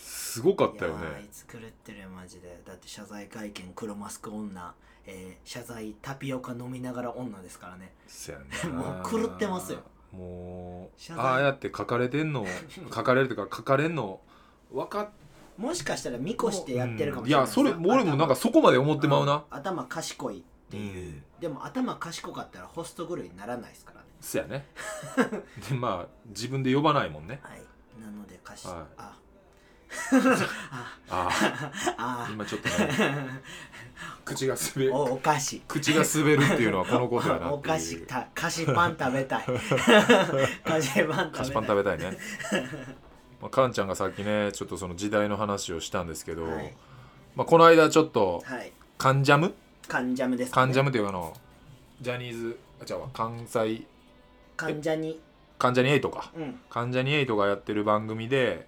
[0.00, 2.60] すごかったよいやーあいねつ狂ってるよマジで。
[2.66, 4.74] だって謝罪会見黒マスク女、
[5.06, 7.94] えー謝罪タピオカ飲みながら女ですからね。
[8.08, 9.80] そやなもう狂ってますよ
[10.12, 11.24] もう謝罪。
[11.24, 12.46] ああやって書かれてんの
[12.94, 14.20] 書かれるっていうか書かれんの
[14.72, 15.08] 分かっ
[15.58, 21.22] もしかしたら見越してやってるかもしれないいやそれ俺もなんかそこまで思ってまうな、うん頭賢いっていう、うん。
[21.40, 24.06] でも頭賢かったらホスト狂いにならないですからね。
[24.20, 24.66] そやね。
[25.68, 27.40] でまあ自分で呼ばないもんね。
[27.42, 27.62] はい。
[28.00, 28.84] なので賢い、はい。
[28.98, 29.16] あ
[31.10, 31.28] あ あ
[31.96, 33.28] ああ今ちょっとね
[34.24, 34.94] 口が滑る。
[34.94, 35.62] おお菓子。
[35.66, 39.44] 口が滑るっていうのはこのことやなおって 菓子た 菓子パン食べたい。
[40.64, 42.18] 菓子パン菓子パン食べたいね。
[43.40, 46.74] まあ、かんちゃんがさっきねちょっとその時代の話をしたんですけど、はい。
[47.34, 48.72] まあ、この間ちょっとはい。
[48.98, 49.54] カンジャム？
[49.86, 51.34] カンジャムです、ね、カンジャムっていうあの
[52.00, 53.08] ジャニーズあ違うわ。
[53.14, 53.86] 関西。
[54.56, 55.20] 患者に
[55.58, 56.30] 関ジャニ∞か。
[56.36, 56.60] うん。
[56.68, 58.66] 関ジャニ∞がやってる番組で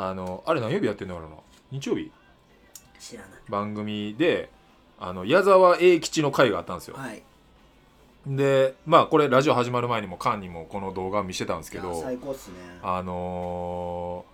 [0.00, 1.28] あのあれ何曜日やってんのかな
[1.72, 2.12] 日曜日？
[3.00, 3.30] 知らない。
[3.48, 4.48] 番組で
[5.00, 6.96] あの矢沢永吉の回があったんですよ。
[6.96, 7.20] はい。
[8.24, 12.54] でまあこれラジオ始まる前にもカンにもこの動画見せたんですけど最高っすね。
[12.80, 14.24] あの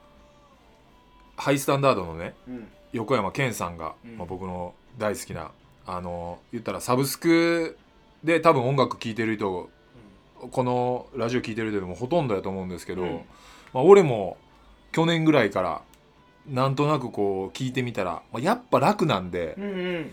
[1.36, 2.68] ーハイスタンダードのねうん。
[2.92, 4.18] 横山健さんが、うん。
[4.18, 5.50] まあ、僕の大好きな
[5.86, 7.78] あの言ったらサブスク
[8.22, 9.70] で多分音楽聴いてる人
[10.50, 13.20] このラジオ聴いてる人でもほとんどやと思うんですけど、うん。
[13.72, 14.36] まあ、俺も
[14.94, 15.82] 去年ぐらいから
[16.46, 20.10] なんとなくこう聞いてみたら、まあ、やっぱ楽なんで、うんうん。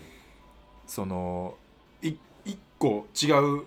[0.88, 1.54] その
[2.02, 2.14] い
[2.44, 3.62] 一個違う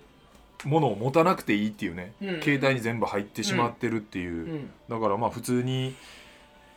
[0.66, 4.70] ものを持たなくていいっていうね、うん携帯に全部入ってしまってるっていう、うん。
[4.90, 5.96] だからまあ普通に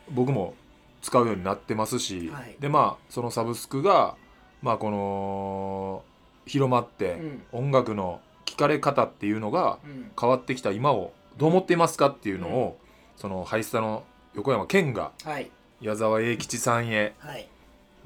[0.09, 0.53] 僕も
[1.01, 2.55] 使うようになってますし、はい。
[2.61, 4.15] でまあそのサブスクが
[4.61, 6.03] まあこの
[6.45, 7.43] 広まって、うん。
[7.51, 10.11] 音楽の聴かれ方っていうのがうん。
[10.17, 12.79] 変わってきた今をどう思っていますかっていうのを、
[13.17, 14.03] そのハイスタの
[14.39, 15.51] 横山健がはい。
[15.81, 17.47] 矢沢永吉さんへはい。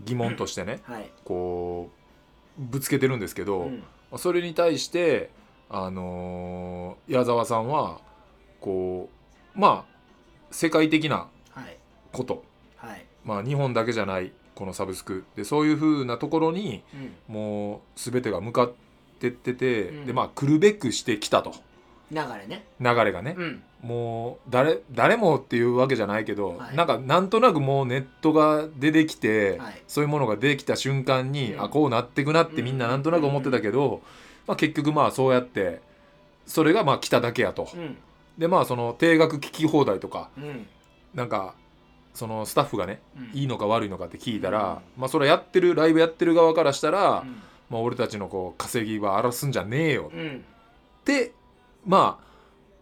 [0.03, 1.09] 疑問としてね、はい。
[1.23, 1.89] こ
[2.59, 3.83] うぶつけてるんですけど、うん。
[4.17, 5.29] それに対して、
[5.69, 7.99] あのー矢沢さんは
[8.61, 9.09] こ
[9.55, 9.93] うまあ
[10.51, 11.77] 世界的なはい。
[12.11, 12.43] こと、
[12.77, 13.05] はい。
[13.23, 15.23] まあ、日本だけじゃないこのサブスク。
[15.35, 16.83] でそういう風なところに
[17.29, 17.33] うん。
[17.35, 18.73] もう全てが向かっ
[19.19, 20.05] てってて、うん。
[20.07, 21.53] でまあ来るべくしてきたと
[22.11, 22.65] 流れね。
[22.79, 23.63] 流れがね、うん。
[23.81, 26.75] もう誰誰もっていうわけじゃないけど、はい。
[26.75, 29.81] なんかなんとなくもうネットが出てきて、はい。
[29.87, 31.63] そういうものが出てきた瞬間に、うん。
[31.63, 34.01] あこうなってくなってみんななんとなく思ってたけど、
[34.47, 35.81] まあ、結局まあそうやって
[36.45, 37.69] それがまあ来ただけやと。
[37.73, 37.97] うん。
[38.37, 40.67] でまあその定額聞き放題とかうん。
[41.13, 41.55] なんか
[42.13, 43.39] そのスタッフがねうん。
[43.39, 47.41] いいのか悪いのかって聞いたら、まあそれやってるライブやってる側からしたら、うん。
[47.69, 50.45] まあ、俺たちのこう稼ぎは荒らすんじゃねえようん。
[51.01, 51.31] って
[51.85, 52.25] まあ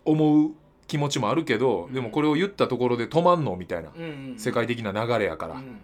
[0.05, 0.51] 思う
[0.87, 1.93] 気持ちもあるけど、うん。
[1.93, 3.91] でもこれを言ったところで止まんのみたいな
[4.37, 5.81] 世界的な流れやから、うん。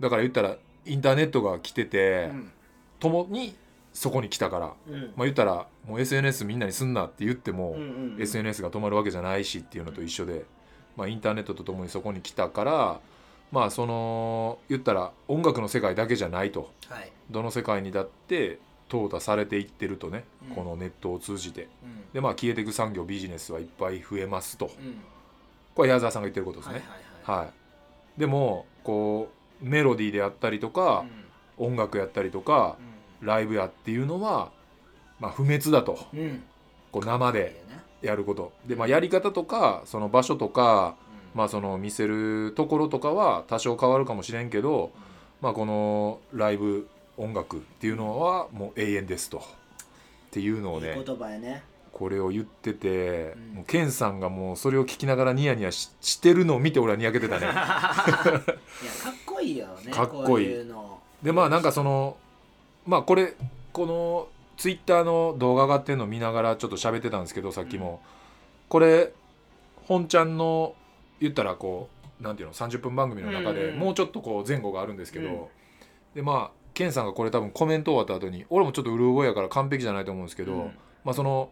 [0.00, 0.56] だから言ったら
[0.86, 2.52] インターネットが来てて、うん。
[2.98, 3.54] ともに
[3.92, 5.00] そこに来たから、うん。
[5.16, 7.76] まあ、言ったらもう SNS みんなにすんなって言っても、
[8.18, 10.44] SNS が止まるわけじゃないしっていうのと一緒で、
[10.96, 13.00] まあ、インターネットとともにそこに来たから
[13.52, 16.70] まあその言ったら音楽の世界だけじゃないと。
[16.88, 17.12] はい。
[17.30, 18.58] どの世界にだって
[18.90, 20.54] 淘汰されていってるとね、うん。
[20.56, 21.68] このネットを通じて。
[21.82, 22.12] うん。
[22.12, 24.66] でまあ消えていく産業ビジネスはいっぱい増えますと。
[24.66, 24.96] うん。
[25.74, 27.46] これは矢沢さんが言ってることですはいねはいはい。
[27.46, 27.52] は
[28.16, 29.30] い、でもこ
[29.62, 31.04] うメロディーであったりとか、
[31.56, 32.76] 音楽やったりとか
[33.20, 34.50] ライブやっていうのは、
[35.20, 35.98] まあ、不滅だと。
[36.92, 37.62] こう生で
[38.02, 38.52] やること。
[38.66, 40.96] で、まあ、やり方とかその場所とか、
[41.34, 41.38] うん。
[41.38, 44.90] まあ、その見せるところとかは多少変わるかもしれんけど、
[45.40, 46.88] まあ、このライブ
[47.20, 49.38] 音楽っていうのはもう永遠ですと。
[49.38, 49.42] っ
[50.30, 51.62] ていうのをね言葉やね。
[51.92, 53.54] これを言ってて、うん。
[53.56, 57.46] もうケンさんがもうそれを聞きながらニヤニヤししてるのを見て俺はにやけてたね。
[57.46, 58.42] いやかっ
[59.26, 60.66] こいいよねかっこいい。
[61.22, 62.16] でまあなんかその
[62.86, 63.34] まあこれ
[63.72, 68.00] このツイッターの動画上がってるの見ながらちょっと喋ってたんですけどさっきも、
[68.68, 69.12] これ
[69.86, 70.74] 本ちゃんの
[71.20, 71.88] 言ったらこ
[72.20, 73.78] うなんていうの30分番組の中でうんうん。
[73.80, 75.44] もうちょっとこう前後があるんですけど、うん。
[76.14, 80.58] でまあケンさんがこれ多分コメント終わった後に俺もちょっとうる覚えやから完璧じゃないと思うんですけど、うん。
[81.04, 81.50] まあその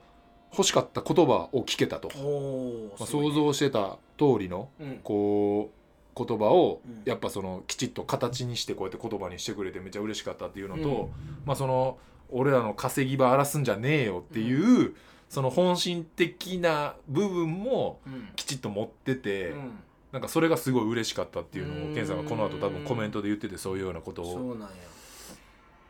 [0.53, 5.01] 欲しかった言葉を聞けたと、おまあ、想像してた通りのうん。
[5.05, 5.71] こ
[6.17, 7.03] う言葉をうん。
[7.05, 11.09] やっぱそのきちっと形にしてこうやって言葉にしてくれてめっちゃ嬉しかったっていうのと、うん。
[11.45, 11.99] まあその
[12.31, 14.95] 俺らの稼ぎ場荒らすんじゃねえよっていう、
[15.29, 18.29] その本心的な部分もうん。
[18.35, 19.79] きちっと持ってて、うん。
[20.13, 21.93] なんかそれがすごい嬉しかったっていうのうん。
[21.93, 24.57] をケンさんがこの後多分コメントで言っててそういうようなことを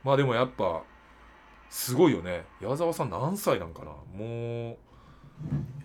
[0.09, 0.83] まあでもやっぱ
[1.69, 2.47] すごいよね。
[2.63, 3.91] 矢沢さん何歳なんかな？
[4.17, 4.79] も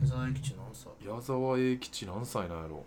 [0.01, 0.89] 矢沢永吉何歳？
[1.05, 2.86] う矢沢永吉何歳なんやろ？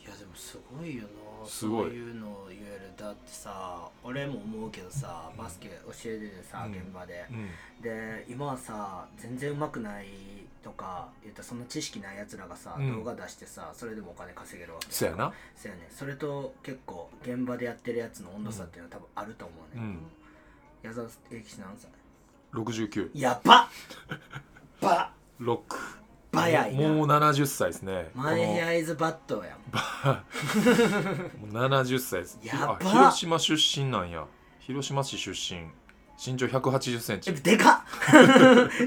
[0.00, 1.08] いやでもすごいよな。
[1.44, 1.84] すごい。
[1.86, 6.72] そういうのを言えるだってさ俺も思うけどさバスケ教えててさ、うん。
[6.74, 7.26] 現場で。
[7.28, 7.48] うん。
[7.82, 10.06] で今はさ全然うまくない
[10.62, 12.98] とか言ったらそんな知識ないやつらがさ、うん。
[12.98, 15.32] 動画出してさそれでもお金稼げるわけそやな。
[15.56, 15.88] そやね。
[15.90, 19.98] それと結構現場でやってるやつの温度差っていうのは多分あると思うね、うん
[20.82, 21.90] 矢沢永吉何歳
[22.52, 23.68] 69やばっ
[24.80, 25.12] ば。
[25.38, 25.78] ロック
[26.32, 26.88] 早いな。
[26.88, 28.10] もう70歳ですね。
[28.14, 29.58] マイアイズバットやん。
[29.58, 30.14] この。
[31.52, 32.38] もう70歳です。
[32.42, 34.26] やばあ広島出身なんや。
[34.60, 35.60] 広島市出身。
[36.24, 37.84] 身長1 8 0センえチでか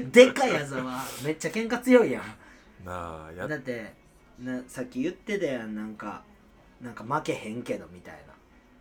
[0.10, 1.02] でかい矢沢。
[1.24, 2.22] めっちゃ喧嘩強いやん。
[2.84, 3.94] なあやだって
[4.38, 5.74] なさっき言ってたやん。
[5.74, 6.22] なんか
[6.80, 8.32] なんか負けへんけどみたいな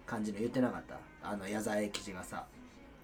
[0.06, 0.96] 感じの言ってなかった？
[1.28, 2.46] あの矢沢永吉がさ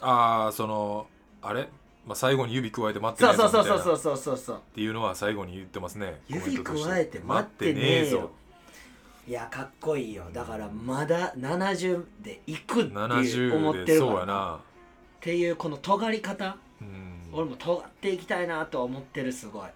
[0.01, 1.07] ああその
[1.41, 1.69] あれ、
[2.05, 3.83] まあ、最後に指加えて待ってねそうえぞみたいな。
[3.83, 6.21] そうそうそうそうそうそうっていうのは最後に言ってますね。
[6.27, 8.31] コメ指ントとして加えて待ってねえよ
[9.27, 10.25] いやかっこいいよ。
[10.33, 14.55] だからまだ70でいくっていう思っ70でてるからそうやな。
[14.55, 14.59] っ
[15.21, 16.57] ていうこの尖り方。
[16.81, 17.29] うん。
[17.31, 19.69] 俺も尖っていきたいなとは思ってるすごい。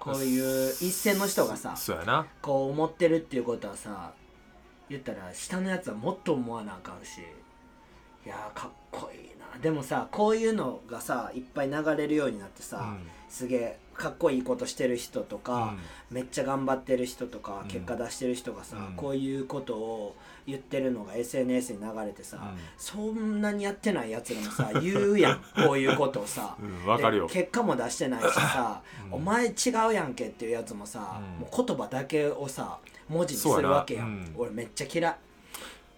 [0.00, 2.26] こういう一線の人がさそうやな。
[2.42, 4.12] こう思ってるっていうことはさ
[4.88, 7.20] 言ったら下のやつはもっと思わなあかんし。
[8.24, 13.08] いやーかっこいいなでもさこういうのがさいっぱい流れるようになってさ、うん。
[13.28, 15.74] すげえかっこいいことしてる人とか、
[16.10, 17.68] めっちゃ頑張ってる人とかうん。
[17.68, 18.96] 結果出してる人がさ、うん。
[18.96, 22.58] こういうことを言ってるのが SNS に流れてさ、うん。
[22.76, 26.56] そんなにやってないやつらもさ言うやん こういうことをさ。
[26.60, 27.26] うんわかるよ。
[27.26, 29.14] で結果も出してないしさ、うん。
[29.14, 29.52] お前違
[29.88, 31.40] うやんけっていうやつもさ、うん。
[31.40, 32.78] もう言葉だけをさ
[33.08, 34.06] 文字にするわけやん。
[34.06, 34.34] うん。
[34.36, 35.16] 俺めっちゃ嫌い、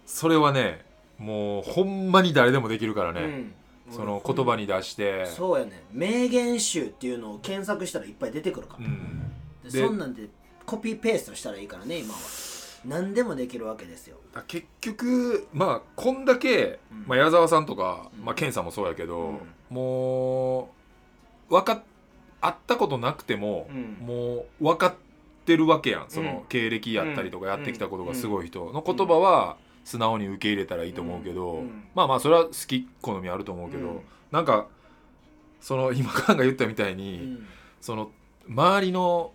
[0.05, 0.88] それはね
[1.19, 3.53] もうほんまに誰でもできるからね、うん。
[3.91, 5.25] その言葉に出して。
[5.25, 5.83] そうやね。
[5.91, 8.89] 名言集っていうのを検索したらいっぱい出てくるから、う
[9.67, 9.71] ん。
[9.71, 10.27] そんなんで
[10.65, 12.19] コピーペーストしたらいいからね今は。
[12.85, 14.17] 何でもできるわけですよ。
[14.33, 17.03] だ結局まあこんだけ、うん。
[17.07, 18.25] まあ、矢沢さんとか、うん。
[18.25, 19.39] まあ、ケンさんもそうやけど、うん。
[19.69, 20.69] も
[21.49, 21.81] う分かっ
[22.41, 23.97] 会ったことなくても、うん。
[24.07, 24.93] もう分かっ
[25.45, 26.05] てるわけやん。
[26.07, 26.27] そうん。
[26.27, 31.83] の経歴やったりとかやってきたことがすごい人の言葉は素直に受け入れたらいいと思うけど、うんうん。
[31.95, 34.01] まあまあそれは好き好みあると思うけど、うん。
[34.31, 34.67] なんか
[35.61, 37.45] その今カンが言ったみたいに、うん。
[37.81, 38.11] その
[38.47, 39.31] 周りの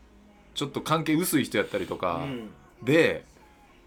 [0.55, 2.51] ちょっと関係薄い人やったりとか、うん。
[2.83, 3.25] で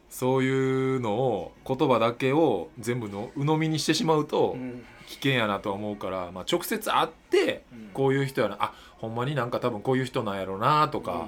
[0.09, 4.83] そういうのを言葉だけを全部の鵜呑みにしてしまうとうん。
[5.07, 7.89] 危険やなとは思うから、まあ、直接会ってうん。
[7.93, 11.27] こういう人やなあほんまになんか多分こういう人なんやろうなとか、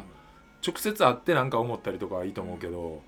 [0.65, 3.01] 直接会ってなんか思ったりとかはいいと思うけど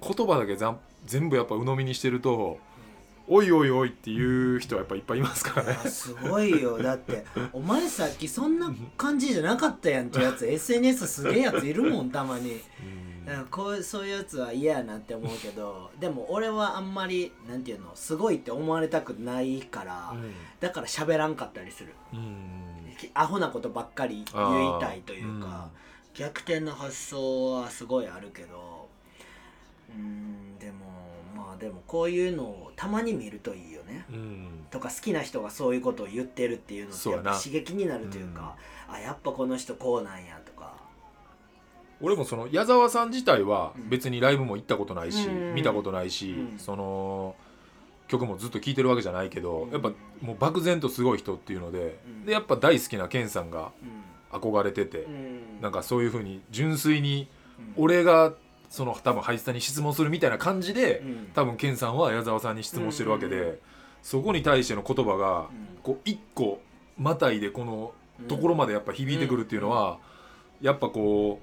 [0.00, 2.58] 言葉だけざん全部やっぱ鵜呑みにしてると
[3.28, 5.90] 「おいおいおい」っていう人はやっぱいっぱいいますからね。
[5.90, 6.78] すごいよ。
[6.78, 10.46] だってお前さっきそんな感じじゃなかったやんってやつ。
[10.46, 12.52] SNS すげえやついるもんたまに。
[12.52, 13.46] うん。
[13.50, 20.14] こうそういうやつは嫌やなって思うけどでも俺はあんまりなんていうのすごいって思われたくないから
[20.60, 21.94] だから喋らんかったりする。
[22.12, 22.18] うん。
[22.20, 22.66] うん
[23.14, 25.68] アホなことばっかり言いたいというか、
[26.14, 28.88] 逆転の発想はすごいあるけど
[29.90, 30.55] うん
[31.56, 34.06] あでもこういうのをたまに見るといいよね。
[34.10, 34.48] うん。
[34.70, 38.56] とか好きな人がそういうことを言ってるっていうのって刺激になるというか
[38.88, 40.74] あやっぱこの人こうなんやとか。
[42.00, 43.88] 俺もその矢沢さん自体はうん。
[43.88, 45.54] 別にライブも行ったことないし、うん。
[45.54, 46.58] 見たことないし、うん。
[46.58, 47.34] その
[48.08, 49.72] 曲もずっと聴いてるわけじゃないけど、うん。
[49.72, 52.24] やっぱもう漠然とすごい人っていうので、うん。
[52.26, 53.72] でやっぱ大好きなケンさんが
[54.32, 54.38] うん。
[54.38, 55.60] 憧れてて、うん。
[55.60, 57.28] なんかそういうふうに純粋に
[57.76, 57.84] うん。
[57.84, 58.34] 俺が
[58.76, 61.30] その多分ハイスタに質問するみたいな感じで、うん。
[61.34, 63.58] 多分ケンさんは矢沢さんに質問してるわけで、うん。
[64.02, 65.46] そこに対しての言葉がうん。
[65.82, 66.60] こう一個
[66.98, 67.92] またいでこの
[68.28, 69.98] ところまでやっぱ響いてくるっていうのは、
[70.60, 71.40] やっぱこ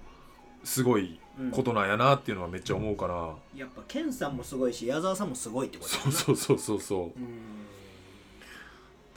[0.64, 1.20] うすごい
[1.52, 7.02] ことなんやなっていうのはめっちゃ思うから、やっぱケンさんもすごいし矢沢さんもすごいってことそうそうそうそうそう。
[7.06, 7.66] うん。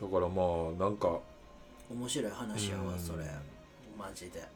[0.00, 0.42] だからま
[0.74, 1.18] あなんか
[1.90, 2.98] 面白い話やわうん。
[2.98, 3.24] それ
[3.98, 4.55] マジで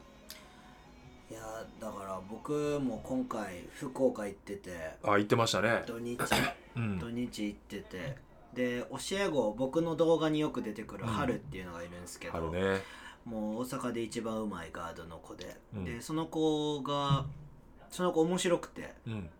[1.30, 1.40] いや
[1.80, 5.84] だから僕も今回福岡行っててあ言ってましたね。
[5.86, 6.18] 土日
[6.76, 6.98] うん。
[6.98, 8.16] 土日行ってて
[8.52, 11.10] で教え子僕の動画によく出てくるうん。
[11.10, 12.82] 春っていうのがいるんですけど、春ね。
[13.24, 15.84] もう大阪で一番うまいガードの子で、うん。
[15.84, 17.26] でその子が
[17.90, 19.30] その子面白くてうん。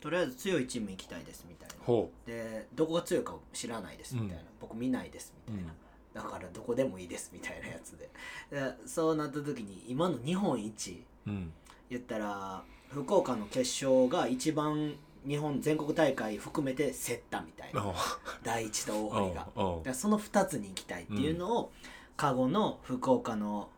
[0.00, 1.74] とりあえず強いチーム行きたいですみたいな。
[1.84, 4.46] ほでどこが強いか知らないですみたいな、うん。
[4.60, 5.74] 僕見ないですみたいな、
[6.14, 8.10] だからどこでもいいですみたいなやつで。
[8.50, 11.52] でそうなった時に今の日本一ううん。
[11.88, 14.94] 言ったら福岡の決勝が一番
[15.26, 17.82] 日本全国大会含めて競ったみたいな。
[17.82, 17.94] あ
[18.42, 19.94] 第一と大堀が。
[19.94, 21.72] その2つに行きたいっていうのを、
[22.16, 23.68] 加護の福岡の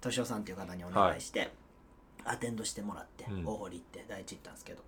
[0.00, 1.52] 敏夫さんっていう方にお願いして、
[2.24, 3.46] アテンドしてもらって、うん。
[3.46, 4.82] 大堀行って第一行ったんですけど。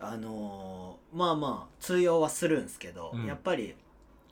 [0.00, 3.26] あのーまあまあ通用はするんですけど、うん。
[3.26, 3.74] やっぱり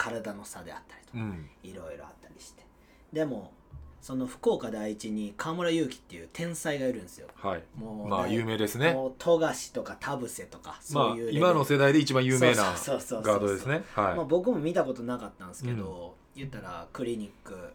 [0.00, 1.50] 体の差であったりとか、うん。
[1.62, 2.64] いろいろあったりして。
[3.12, 3.52] でも
[4.00, 7.28] その福岡第一に河村勇輝っていう天才がいるんですよ。
[7.34, 7.62] はい。
[7.76, 8.96] もうまあ有名ですね。
[9.18, 13.82] 富樫とか田臥とかまあそういうレベル、今の世代で一番有名なガードですね。
[14.26, 17.74] 僕も見たことなかったんですけど、言ったらクリニック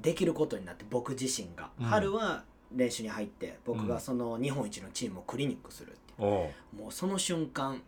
[0.00, 1.86] できることになって僕自身が、うん。
[1.86, 2.42] 春は
[2.74, 3.88] 練習に入って僕うん。
[3.88, 6.76] がその日本一のチームをクリニックするっておう。
[6.76, 7.80] もうその瞬間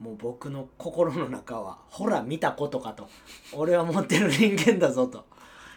[0.00, 3.08] もう僕の心の中はほら見たことかと。
[3.52, 5.26] 俺は持ってる人間だぞと。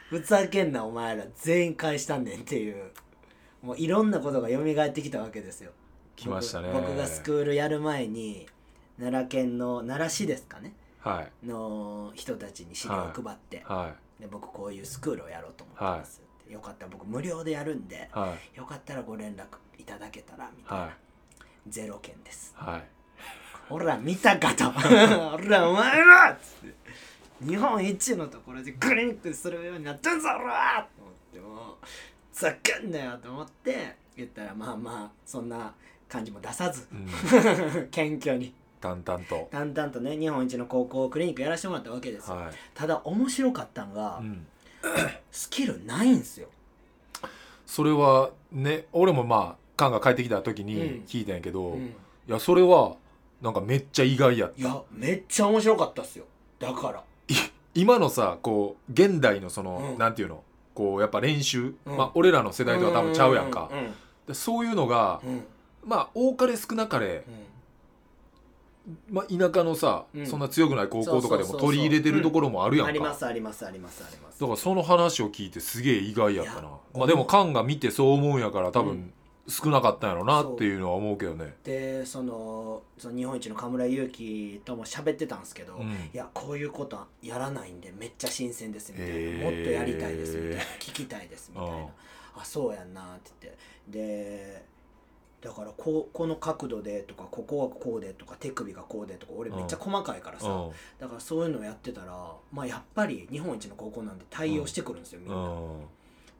[0.10, 2.92] ふざけんなお前ら全員返したんねんっていう。
[3.62, 5.72] もういろんなことが蘇ってきたわけですよ。
[6.16, 6.70] 来ましたね。
[6.72, 8.48] 僕僕がスクールやる前に
[9.00, 10.74] 奈良県の奈良市ですかね。
[11.00, 11.48] はい。
[11.48, 16.86] の人たちに資料を配って、はで僕こういうスクールをやろうと思ってますって、よかった。
[16.86, 18.58] ら僕無料でやるんでいはい。
[18.58, 19.46] よかったらご連絡
[19.80, 20.92] いただけたらみたいな、はい。
[21.68, 22.54] ゼロ件です。
[22.56, 23.01] はい
[23.72, 24.66] ほら見たかと。
[24.72, 26.76] ほらお前らっつって。
[27.46, 31.40] 日本一のところでクリニックするようになってんぞ俺はと思って。
[31.40, 31.86] もう
[32.34, 35.74] ざけんなよと思って言ったらまあまあそんな
[36.08, 37.08] 感じも出さずうん。
[37.90, 38.54] 謙虚に。
[38.80, 39.48] 淡々と。
[39.52, 42.54] 淡々とね日本一の高校クリニックやらせてもらったわけですよ、はい。
[42.74, 44.46] ただ面白かったんが、うん。
[45.32, 46.50] スキルないんすよ。
[47.66, 50.68] それはね俺もまあカンが帰ってきた時うん。
[50.68, 51.96] に聞いたんやけど、いうん。
[52.28, 52.98] やそれは
[53.42, 54.62] なんかめっちゃ意外やった。
[54.62, 56.26] いやめっちゃ面白かったっすよ。
[56.60, 57.04] だから。
[57.74, 59.98] 今のさこう現代のその、うん。
[59.98, 60.44] なんていうの？
[60.74, 61.98] こうやっぱ練習、うん。
[61.98, 63.70] まあ俺らの世代とは多分ちゃうやんか、
[64.28, 65.44] でそういうのが、うん。
[65.86, 67.24] まあ多かれ少なかれ、
[69.10, 70.28] まあ、田舎のさ、うん。
[70.28, 71.62] そんな強くない高校とかでもそうそうそうそう。
[71.62, 74.40] 取り入れてるところもあるやんか、ありますありますありますあります。
[74.40, 79.14] だからその話を聞いてすげえ意外やったいやなまあでもカンが見てそう思うんやから多分うん
[79.48, 81.56] 少なかったんやろなっていうのは思うけどね。
[81.64, 85.92] でそのその日本一の河村勇輝とも喋ってたんですけど、うん。
[85.92, 89.44] いやこういうことはやらないんでめっちゃ新鮮ですみたいな、へー。
[89.44, 91.76] もっとやりたいですみたいな聞きたいですみたいな。
[91.76, 91.84] うん。
[92.38, 93.58] あそうやんなって言って。
[93.90, 94.66] で
[95.42, 100.72] だからこうこの角度でとかここはこうでとか手首がこうでとか俺めっちゃ細かいからさ、うん。
[101.00, 105.82] だからそういうのやってたらまあやっぱり日本一の高校なんで対応してくるんですよ、みんな、うん。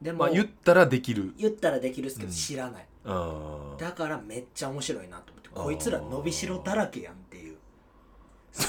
[0.00, 1.34] でも、まあ言ったらできる。
[1.36, 2.32] 言ったらできるっすけどうん。
[2.32, 7.56] 知らない、うんだからめっちゃ面白いなと思ってこいつら伸びしろだらけやんっていう。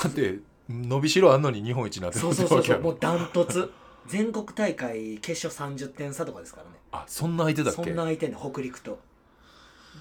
[0.03, 3.71] だって伸びしろあんのに日本一になってそうそうそうそうもわうダントツ。
[4.07, 6.71] 全国大会決勝30点差とかですからね。
[6.91, 7.83] あそんな相手だっけ？
[7.83, 8.99] そんな相手に北陸と。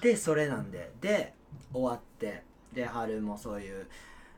[0.01, 1.33] でそれなんでで
[1.71, 3.87] 終わってで春もそういう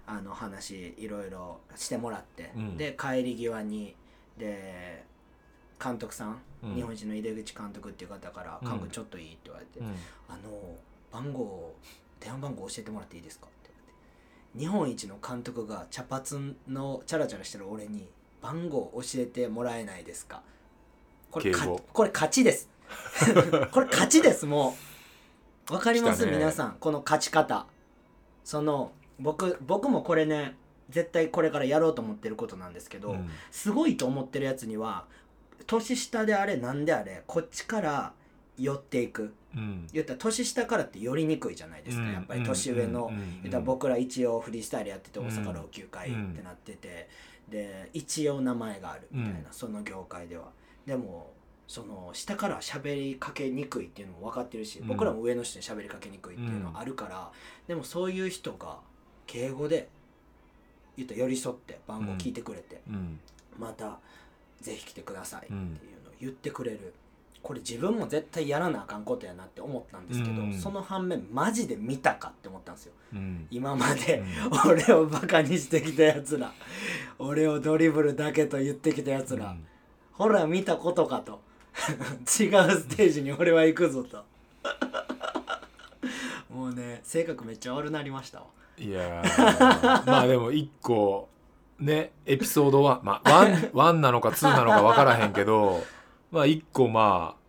[0.05, 2.77] あの話いろいろしてもらって、うん。
[2.77, 3.95] で帰り際に
[4.37, 5.03] で
[5.83, 6.75] 監督さん、うん。
[6.75, 9.87] 日本一の井出口監督っていう方から「うん監督ちょっといい?」って言われて「うん。
[10.29, 10.75] あの
[11.11, 11.73] 番号
[12.19, 14.59] 電話番号教えてもらっていいですか?」って言われて。
[14.59, 18.07] 日本一の監督が茶髪のチャラチャラしてる俺に
[18.41, 20.41] 番号教えてもらえないですか？
[21.31, 22.69] これかこれ勝ちです。
[23.71, 24.75] これ勝ちですも
[25.69, 25.73] う。
[25.73, 26.31] わかります、ね。
[26.31, 27.65] 皆さんこの勝ち方。
[28.43, 30.55] その僕僕もこれね
[30.89, 33.29] 絶対これからやろうと思ってることなんですけど、うん。
[33.51, 35.05] すごいと思ってるやつには
[35.65, 38.13] 年下であれなんであれこっちから
[38.57, 39.33] 寄っていく。
[39.55, 39.87] うん。
[39.91, 42.13] 言ったら年下からって寄りにくいじゃないですか、うん。
[42.13, 43.15] やっぱり年上の、うん。
[43.15, 43.41] うん。
[43.41, 45.27] 言ったら僕ら一応フリースタイルやっててうん。
[45.27, 47.09] 大阪老朽会ってなってて、
[47.49, 49.45] で一応名前があるみたいな、うん。
[49.51, 50.51] その業界では。
[50.85, 51.33] でも
[51.67, 54.87] その下から喋りかけにくいっていうのも分かってるし、うん。
[54.87, 57.31] 僕らも上の人に喋りかけにくいっていうのはあるから、
[57.67, 58.79] でもそういう人が
[59.25, 59.89] 敬語で
[60.95, 63.19] 言ったら寄り添って番号聞いてくれて、うん。
[63.57, 63.99] また
[64.65, 66.93] ぜひ来てくださいっていうのを言ってくれる、
[67.43, 70.53] これ自分も絶対やらなあかんことやなって思ったんですけど、うん。
[70.53, 72.93] その反面マジで見たかって思ったんですよ。
[73.13, 73.47] うん。
[73.51, 74.23] 今まで、う
[74.67, 76.51] 俺をバカにしてきたやつら
[77.19, 79.67] 俺をドリブルだけと言ってきたやつら、うん。
[80.13, 81.39] ほら見たことかと。
[81.75, 84.23] 違うステージに俺は行くぞと。
[86.49, 88.45] もうね性格めっちゃ悪なりましたわ。
[88.79, 90.05] いやー。
[90.07, 91.29] まあでも一個
[91.79, 95.81] ねエピソード1まあ1 1 なのか2なのか分からへんけど
[96.31, 97.45] まあ一個まあ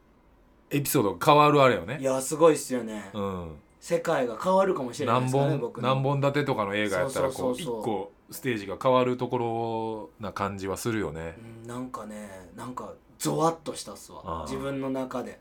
[0.70, 3.56] エピソードが変わるあれよいねやすごいっすよね、うん。
[3.80, 5.88] 世界が変わるかもしれないで何すからね本僕の。
[5.94, 7.82] 何本立てとかの映画やったらこううそうそうそう。
[7.84, 11.38] 個ステージが変わるところな感じはするよね。
[11.62, 14.40] うんなんかねなんかゾワッとしたっすあわ。
[14.40, 15.38] あ自分の中で。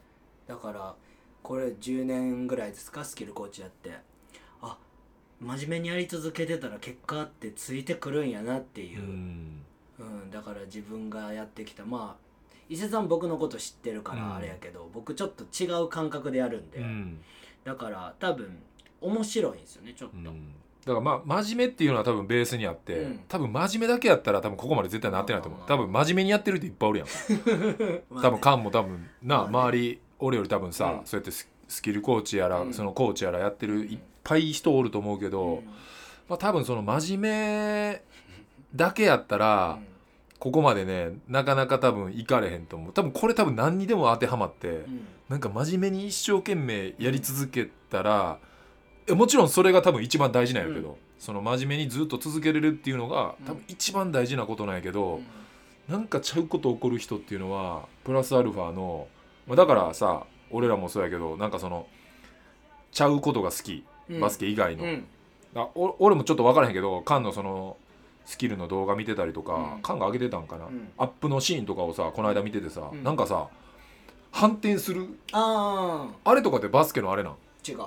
[0.48, 0.94] だから
[1.42, 3.04] これ10年ぐらいですか？
[3.04, 3.92] スキルコーチやって。
[3.92, 4.00] あ
[5.46, 9.00] 真面目にやり続けてたら結果ってついてくるんやなっていう。
[9.00, 9.62] う、ん。
[10.00, 11.86] うんだから自分がやってきた。
[11.86, 12.26] まあ
[12.68, 14.20] 伊勢さん僕のこと知ってるかうん。
[14.20, 17.22] らあれやけど、僕ちょっと違う感覚でやるんで、うん。
[17.64, 18.58] だから多分
[19.02, 20.54] 面白いんですよねちょっと、うん。
[20.86, 23.20] だからまあ真面目っていうのは多分ベースにあって、うん。
[23.28, 25.62] 多分真面目だけやったら多分ここまで絶対なってないと思う。
[25.68, 27.08] 多分真面目にやってるっていっぱいおるやん。
[28.22, 31.06] 多分カンも多分な、周り俺より多分さ、うん。
[31.06, 32.74] そうやってススキルコーチやら、うん。
[32.74, 35.65] そのコーチやらやってるいっぱい人おると思うけど、うん。
[36.28, 38.01] まあ、多分その真面目
[38.76, 39.80] だけやったら、
[40.39, 42.93] ここまでねなかなか多分いかれへんと思う。
[42.93, 45.07] 多分これ多分何にでも当てはまって、うん。
[45.30, 48.39] なんか真面目に一生懸命やり続けたら、
[49.07, 50.95] えもちろんそれが多分一番大事なんやけど、うん。
[51.19, 53.45] その真面目にずっと続けれるっていうのがうん。
[53.45, 55.26] 多分一番大事なことなんやけど、うん。
[55.88, 59.07] なんかちゃうこと起こる人っていうのはプラスアルファの、
[59.47, 61.88] まあ、だからさ俺らもそうやけどなんかその
[62.91, 64.20] ちゃうことが好きうん。
[64.20, 65.06] バスケ以外の、うん。
[65.56, 67.78] あお俺もちょっと分からへんけどカンのその
[68.26, 69.82] スキルの動画見てたりとか、うん。
[69.82, 70.89] カンが上げてたんかな、うん。
[70.97, 73.03] アップのシーンとかをさこの間見ててさ、うん。
[73.03, 73.47] なんかさ
[74.32, 77.34] 反転するああれとかってバスケのあれなん？
[77.34, 77.36] あ
[77.66, 77.78] 違う、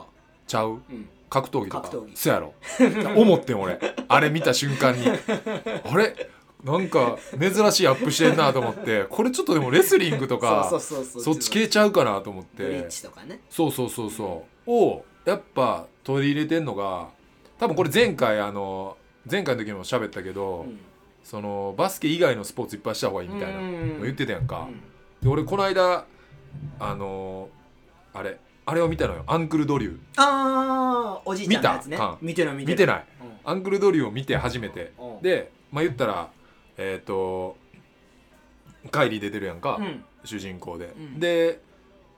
[0.47, 0.69] ちゃう？
[0.69, 1.83] うん、格闘技とか？
[1.83, 2.17] 格闘技。
[2.17, 2.55] そやろ。
[3.21, 3.79] 思ってん俺。
[4.09, 5.07] あれ見た瞬間に。
[5.85, 6.31] あれ？
[6.65, 9.05] なんか珍しいアップしてんなと思って。
[9.05, 13.41] これちょっとでもレスリングとか そうそうそうそっち系ちゃうかなと思っブリッてジとかね。
[13.51, 14.71] そうそうそうそう。
[14.73, 17.09] をやっぱ取り入れてんのが
[17.59, 18.97] 多分これ前回あの
[19.31, 20.79] 前回の時も喋ったけど、うん。
[21.23, 23.61] そのバスケ以外のスポーツいっぱいした方がいいみたいな
[24.01, 24.81] 言ってたやんか、うん。
[25.21, 26.07] で俺この間
[26.81, 27.51] あの
[28.15, 29.25] あれあれを見たのよ。
[29.27, 29.99] アンクルドリュー。
[30.17, 31.97] ああおじいちゃんのやつね。
[31.97, 32.07] 見た？
[32.07, 32.97] か見てない見てない。
[33.01, 33.03] い、
[33.45, 34.93] アンクルドリューを見て初めて。
[34.99, 35.23] うん。
[35.23, 36.31] でまあ言ったら
[36.79, 37.59] えっ、と
[38.91, 40.03] カイリー出てるやんか、うん。
[40.25, 41.21] 主人公で、うん。
[41.21, 41.61] で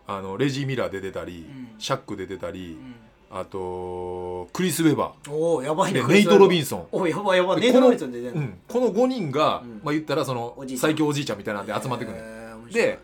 [0.06, 1.80] あのレジー・ミラー出てたり、うん。
[1.80, 2.94] シャック出てたり、うん
[3.32, 7.60] あとクリス・ウェバおおやばいねーでネイト・ロビンソソンおやばいやばい。
[7.60, 9.80] でネイトロビンソン出てうん、この5人が、うん。
[9.84, 12.22] まあ言ったらその最強おじいちゃんみたいなんで集まってくるね
[12.72, 12.98] で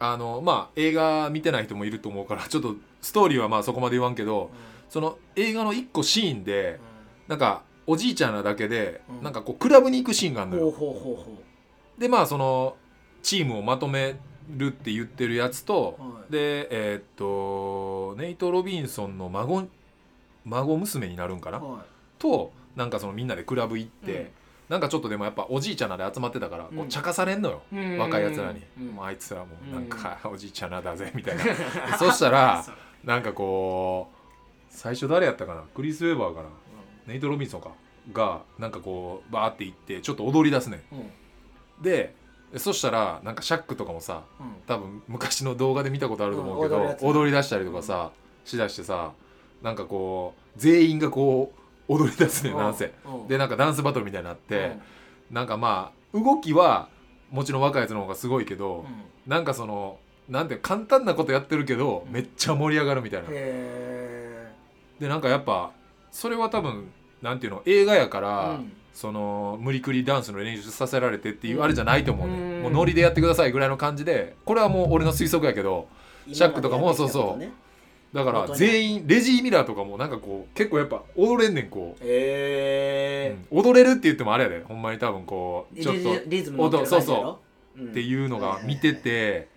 [0.00, 4.50] あのまあ映画見てない人もいると思うからちょっとストーリーはまあそこまで言わんけど
[4.88, 6.80] その映画の1個シーンで
[7.28, 9.22] なんかおじいちゃんなだけで、うん。
[9.22, 10.74] なんかこうクラブに行くシーンがあるのよ。
[11.98, 12.76] でまあその
[13.22, 14.16] チームをまとめ
[14.50, 16.32] るって言ってるやつと、はい。
[16.32, 19.64] でえーっとネイト・ロビンソンの孫
[20.44, 21.84] 孫娘になるんかな、うは
[22.18, 24.28] となんかそのみんなでクラブ行って、うん。
[24.68, 28.86] なんかちょっとでもやっぱおじいちゃんなで集まってたから、こううん茶化されんのよ、い若いやつらに、うん。
[28.88, 29.82] もうあいつらもうなん。
[29.82, 31.54] うんかおじいちゃんなだぜ みたいな、で
[31.98, 32.64] そしたら
[33.04, 34.16] なんかこう
[34.70, 35.62] 最初誰やったかな？
[35.74, 36.48] クリス・ウェーバーかな？
[37.06, 37.70] ネイト・ロビンソンか。
[38.12, 40.98] がなんかこうバーって行ってちょっと踊り出すねうん。
[40.98, 41.10] うんん。
[41.82, 42.14] で
[42.58, 44.46] そしたらなんかシャックとかもさうん。
[44.66, 48.10] 多分昔の動画で見たことあると思うけど、うん踊るやつ踊り出したりとかさ、
[48.44, 49.12] しだしてさ
[49.62, 51.52] なんかこう全員がこ
[51.88, 52.56] う踊り出すねん。
[52.56, 52.92] なんせ。
[53.04, 53.28] うん。
[53.28, 54.76] でなんかダンスバトルみたいになって
[55.30, 56.88] なんかまあ動きは
[57.30, 59.30] もちろん若いやつの方がすごいけどうん。
[59.30, 59.98] なんかその
[60.28, 63.28] なんて簡単なことやってるけどめっちゃ盛り上がるみたいな。
[63.30, 64.52] へ
[65.00, 65.72] でなんかやっぱ
[66.10, 66.90] それは多分
[67.22, 72.62] なんていうの映画やから、うんその無理くりダンスの練習させられてっていうあれじゃないと思うね、うん。
[72.62, 75.88] もうノリでやってくださいぐらいの感じでこれはもう俺の推測やけど
[76.28, 77.44] えシャックとかもそうそう。
[78.14, 83.58] だから全員レジー・ミラーとかもなんかこう結構やっぱ踊れんねんこう、へうん。
[83.60, 84.62] 踊れるって言ってもあれやで。
[84.68, 87.40] ほんまに多分こうえちょっとっリズム乗ってる感じやろ？
[87.78, 87.92] うん。
[87.94, 89.48] ていうのが見てて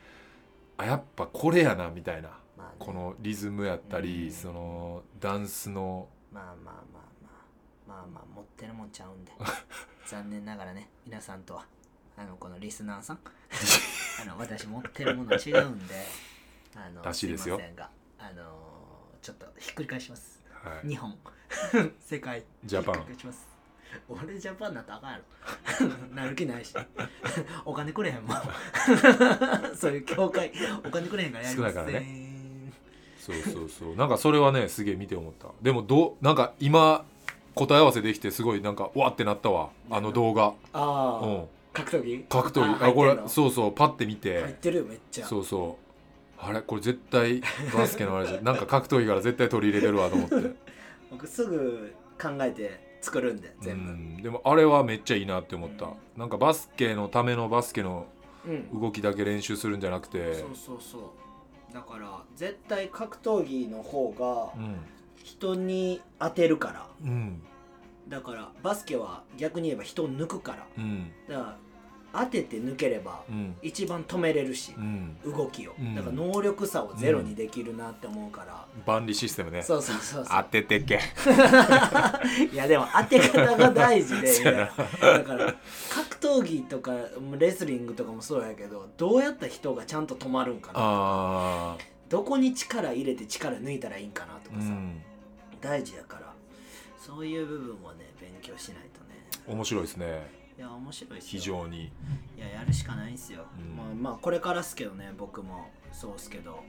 [0.78, 2.30] あやっぱこれやなみたいな。
[2.58, 2.76] まあね。
[2.80, 4.32] このリズムやったり、うん。
[4.32, 6.76] そのダンスのまあまあまあ
[7.88, 9.32] まあまあまあ持ってるもんちゃうんで。
[10.08, 11.66] 残念ながらね皆さんとは
[12.16, 13.20] あのこのリスナーさん。
[14.22, 15.96] あの私持ってるもの違うんで
[16.74, 17.56] あのらしいですよ。
[17.56, 20.42] いませんがあのちょっとひっくり返します。
[20.50, 21.18] はい、日本。
[22.00, 22.46] 世界。
[22.64, 22.96] ジャパン。
[22.96, 23.48] ひっくり返します。
[24.10, 26.16] 俺ジャパンなったらあかんやろ。
[26.16, 26.74] なる気ないし。
[27.66, 28.38] お金くれへんもん。
[29.76, 30.52] そういう協会。
[30.86, 31.86] お金くれへんからやりません。
[31.86, 32.02] から
[33.20, 33.96] そうそうそう。
[33.96, 35.50] なんかそれはねすげえ見て思った。
[35.62, 37.06] でもどうなんか今
[37.56, 39.70] 答え合わせできてすごいなんかわってなったわ。
[39.90, 40.54] あの動画。
[40.74, 41.46] ああ、うん。
[41.74, 42.26] 格闘技？
[42.30, 42.86] 格闘技。
[42.86, 44.42] ああこれそうそうパッて見て。
[44.42, 45.26] 入ってるよめっちゃ。
[45.26, 46.42] そうそう。
[46.42, 46.62] あれ？
[46.62, 47.42] これ絶対
[47.74, 50.36] バスケのあれじゃなんか格闘技から絶対取り入れてるわと思って。
[51.12, 53.92] 僕すぐ考えて作るんでう全部。
[53.92, 54.22] ん。
[54.22, 55.90] でもあれはめっちゃいいなって思った。
[56.18, 58.08] なんかバスケのためのバスケの
[58.48, 60.36] うん、動きだけ練習するんじゃなくて。
[60.36, 61.74] そうそうそう。
[61.74, 64.76] だから絶対格闘技の方がうん
[65.26, 66.88] 人に当てるから。
[67.04, 67.42] うん。
[68.08, 70.68] だからバスケは逆に言えば人を抜くから。
[70.78, 71.12] うん。
[71.28, 71.58] だから
[72.18, 73.56] 当てて抜ければうん。
[73.64, 75.18] 一番止めれるしうん。
[75.26, 75.74] 動きを。
[75.80, 75.96] うん。
[75.96, 79.64] だから能力差をゼロにできるなって思うから、万里システムね。
[79.64, 81.00] そうそうそうそ当うててけ。
[82.54, 84.68] いやでも当て方が大事で だ
[85.24, 85.56] から
[85.90, 86.94] 格闘技とか
[87.40, 91.78] レスリングとかもそうやけどどうやったら人がちゃんと止まるんかなあ
[92.10, 95.02] どこに力入れて力抜いたらいいんかなとかさ、ん
[95.66, 96.32] 大事やから。
[97.00, 99.26] そういう部分をね勉強しないとね。
[99.48, 100.30] 面白いですね。
[100.58, 101.30] いや面白いっすよ。
[101.30, 101.84] 非常に。
[101.86, 101.90] い
[102.38, 103.76] ややるしかないんすよ、うん。
[103.76, 105.70] まあまあこれからっすけどね僕も。
[105.92, 106.60] そうっすけど。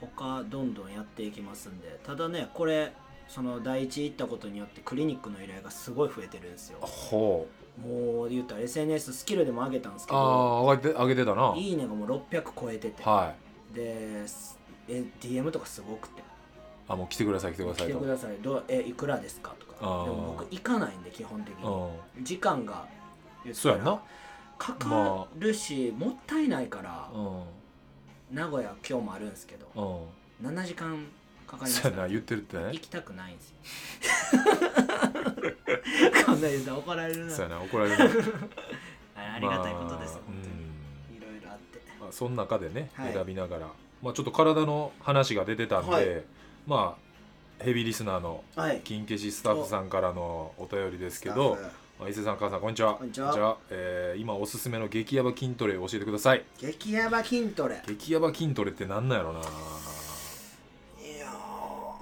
[0.00, 1.98] 他どんどんやっていきますんで。
[2.04, 2.92] ただねこれ
[3.26, 6.78] その第一行ったことによってクリニックの依頼がすごい増えてるんですよ。
[6.80, 7.46] ほ
[7.78, 7.80] う。
[7.80, 10.18] もう言ったら SNS スキルでも上げたんですけど。
[10.18, 11.54] ああ上げて上げてたな。
[11.56, 13.02] いいねがもう600超えてて。
[13.02, 13.34] は
[13.72, 13.74] い。
[13.74, 14.58] です
[14.88, 16.22] え DM とかすごくて
[16.88, 17.98] あもう来てください来てくだ来さいと。
[17.98, 18.36] てください。
[18.42, 19.80] どうえいくらですかとか。
[19.80, 21.64] でも僕行かないんで基本的に。
[21.64, 22.86] うん時間が
[23.52, 24.00] そうやんな。
[24.58, 27.42] かかるし、もったいないからうん。
[28.36, 30.08] 名古屋今日もあるんですけど
[30.42, 30.48] うん。
[30.48, 31.06] 7時間
[31.46, 31.90] かかります。
[31.90, 32.64] な言ってるってね。
[32.72, 33.56] 行きたくないんですよ。
[36.26, 37.32] こんな言うたら怒られるな。
[37.32, 37.96] そうやな怒られる
[39.16, 41.80] ありがたいことです、まあ本当にいろいろあって。
[42.00, 43.12] まあその中でね、はい。
[43.12, 43.68] 選びながら、
[44.02, 46.24] まあ、ちょっと体の話が出てたんで、はい
[46.66, 48.80] まあヘビーリスナーのはい。
[48.84, 51.58] 金消しスタッフさんからのお便りですけど、
[52.00, 52.94] まあ、伊勢さん母さんこんにちは。
[52.94, 53.56] こんにちは。
[53.70, 56.44] えー今おすすめの激ヤバ筋トレを教えてください。
[56.58, 57.82] 激ヤバ筋トレ。
[57.86, 59.40] 激ヤバ筋トレってなんなんやろな。
[59.40, 59.46] いや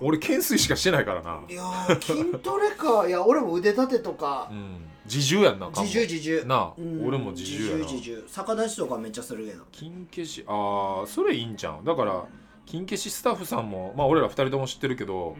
[0.01, 1.41] 俺懸垂しかしてないからな。
[1.41, 3.07] ーいやー筋トレか。
[3.09, 4.49] いや俺も腕立てとか。
[4.51, 4.89] うん。
[5.05, 6.45] 自重やんな自重自重。
[6.45, 7.05] なあ、うん。
[7.07, 7.85] 俺も自重やな。
[7.85, 8.29] 自重自重。
[8.29, 9.65] 逆立ちとかめっちゃするけど。
[9.73, 12.25] 金消しああそれいいんじゃんだから
[12.67, 15.37] 金消しスタッフさんもまあ俺ら二人とも知ってるけど、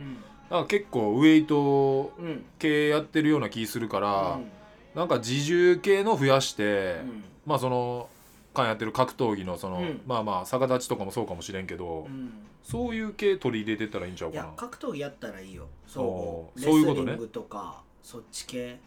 [0.51, 2.13] なんか結構ウエイト
[2.59, 4.51] 系やってるような気するから、うん。
[4.95, 7.25] なんか自重系の増やして、うん。
[7.47, 8.09] まあその
[8.53, 10.01] 間やってる格闘技のその、うん。
[10.07, 12.33] まあまあ逆立ちとかもそうかもしれんけど、うん。
[12.63, 14.47] そういう系取り入れてったらいいんちゃういかな。
[14.49, 15.69] や格闘技やったらいいよ。
[15.87, 17.07] そうそういうことね。
[17.07, 18.79] スリングとかそっち系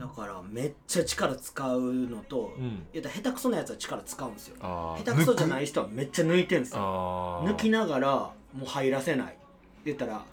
[0.00, 2.86] だからめっちゃ力使うのと、うん。
[2.92, 4.56] 言ったら下手くそなやつは力使うんですよ。
[4.58, 7.42] 下手くそじゃない人はめっちゃ抜いてんすよ。
[7.44, 8.32] 抜きながらも
[8.62, 9.36] う入らせない。
[9.84, 10.24] 言ったら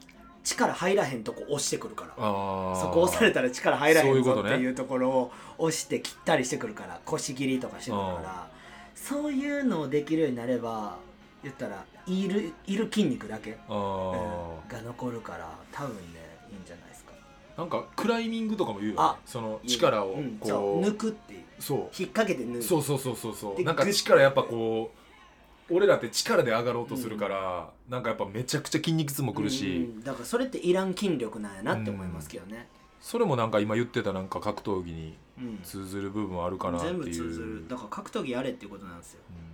[0.46, 2.16] 力入らへんとこ押してくるから。
[2.16, 8.48] そこ押されたら力入らへんぞっていうところを押して切ったりしてくるから腰切りとかしてくるから。
[8.96, 10.98] そういうのをできるようになれば
[11.44, 16.17] 言ったらいるいる筋肉だけ、あうんーが残るから多分ね
[17.58, 19.02] なんかクライミングとかも言うよ、ね。
[19.02, 20.20] あ、その力をう。
[20.20, 20.38] ん。
[20.40, 21.44] こそうう,、抜くっていう。
[21.60, 21.80] そう。
[21.80, 22.64] 引っ掛けて抜く。
[22.64, 23.56] そうそうそうそうそう。
[23.58, 24.92] でなんか力やっぱこ
[25.70, 32.68] う俺らって力で上がろうとするから、なんかやっぱめちゃくちゃ筋肉痛もくるし、うんだからそれっていらん筋力なんやなって思いますけどね、
[33.02, 35.60] それもなんか今言ってたなんか格闘技にうん。
[35.64, 36.94] 通ずる部分あるかなっていう。
[36.94, 37.68] 全部通ずる。
[37.68, 39.20] だから格闘技やれっていうことなんですよ。
[39.30, 39.47] うだから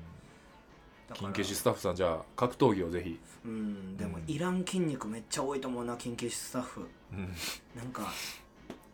[1.13, 4.33] 金消しスタッフさんじゃあ格闘技をぜひ、うんでもうん。
[4.33, 6.81] いらん筋肉めっちゃ多いと思うな金消しスタッフ。
[7.11, 7.33] うん。
[7.75, 8.11] なんか、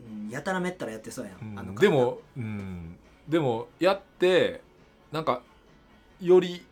[0.01, 2.97] うん、やたらめったらやってそうやん、あのでも、うん、
[3.28, 4.61] でもやって
[5.11, 5.41] なんか
[6.22, 6.65] より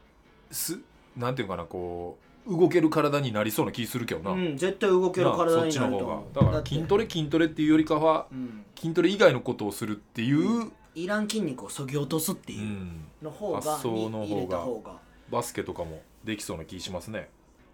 [0.52, 0.80] す
[1.16, 6.42] なんていうかなこう動ける体になりそうな気するけどな、うん絶対動けるな体にそっちのなると思う方が。
[6.42, 8.64] だから筋トレ筋トレっていうよりかはうん。
[8.80, 13.06] 筋トレ以外のことをするっていう、いらん筋肉をそぎ落とすってう、いうん。
[13.22, 15.00] の方が、発想の方が
[15.30, 17.30] バスケとかもできそうな気しますね。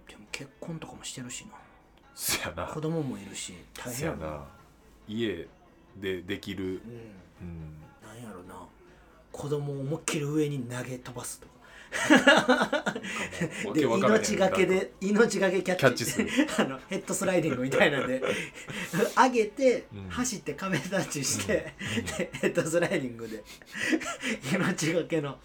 [0.08, 1.52] でも結婚とかもしてるしな。
[2.16, 2.66] せやな。
[2.68, 4.46] 子供もいるし大変やな。
[5.08, 5.48] 家
[5.98, 6.80] でできる、うん。
[7.42, 8.56] うん、なんやろな。
[9.32, 11.48] 子供を思いっきり上に投げ飛ばすと
[13.74, 16.06] で命がけで命がけキャッチ。
[16.06, 16.30] する。
[16.58, 18.22] あのヘッドスライディングみたいなんで。
[19.16, 20.10] 上げて、うん。
[20.10, 22.06] 走って壁タッチして、うん。
[22.06, 23.44] ヘッドスライディングで。
[24.52, 25.38] 命がけの。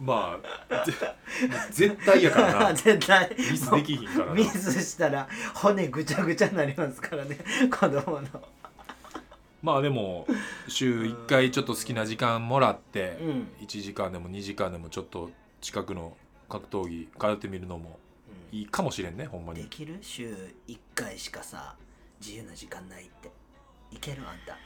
[0.00, 0.38] ま
[0.68, 0.92] あぜ
[1.70, 2.74] 絶対やからな。
[2.74, 3.34] 絶対。
[3.36, 4.32] ミスできひんからな。
[4.34, 7.36] ミスしたら骨ぐちゃぐちゃになりますからね。
[7.70, 8.28] 子供の。
[9.62, 10.26] まあでも
[10.68, 15.30] 週1回ちょっと好きな時間もらってうん、1時間でも2時間でもちょっと
[15.60, 16.16] 近くの
[16.48, 17.98] 格闘技通ってみるのも
[18.52, 19.98] いいかもしれんねほんまでにきる？
[20.00, 20.34] 週
[20.68, 21.74] 1回しかさ
[22.20, 23.30] 自由な時間ないって。
[23.90, 24.22] いける？
[24.28, 24.56] あんた。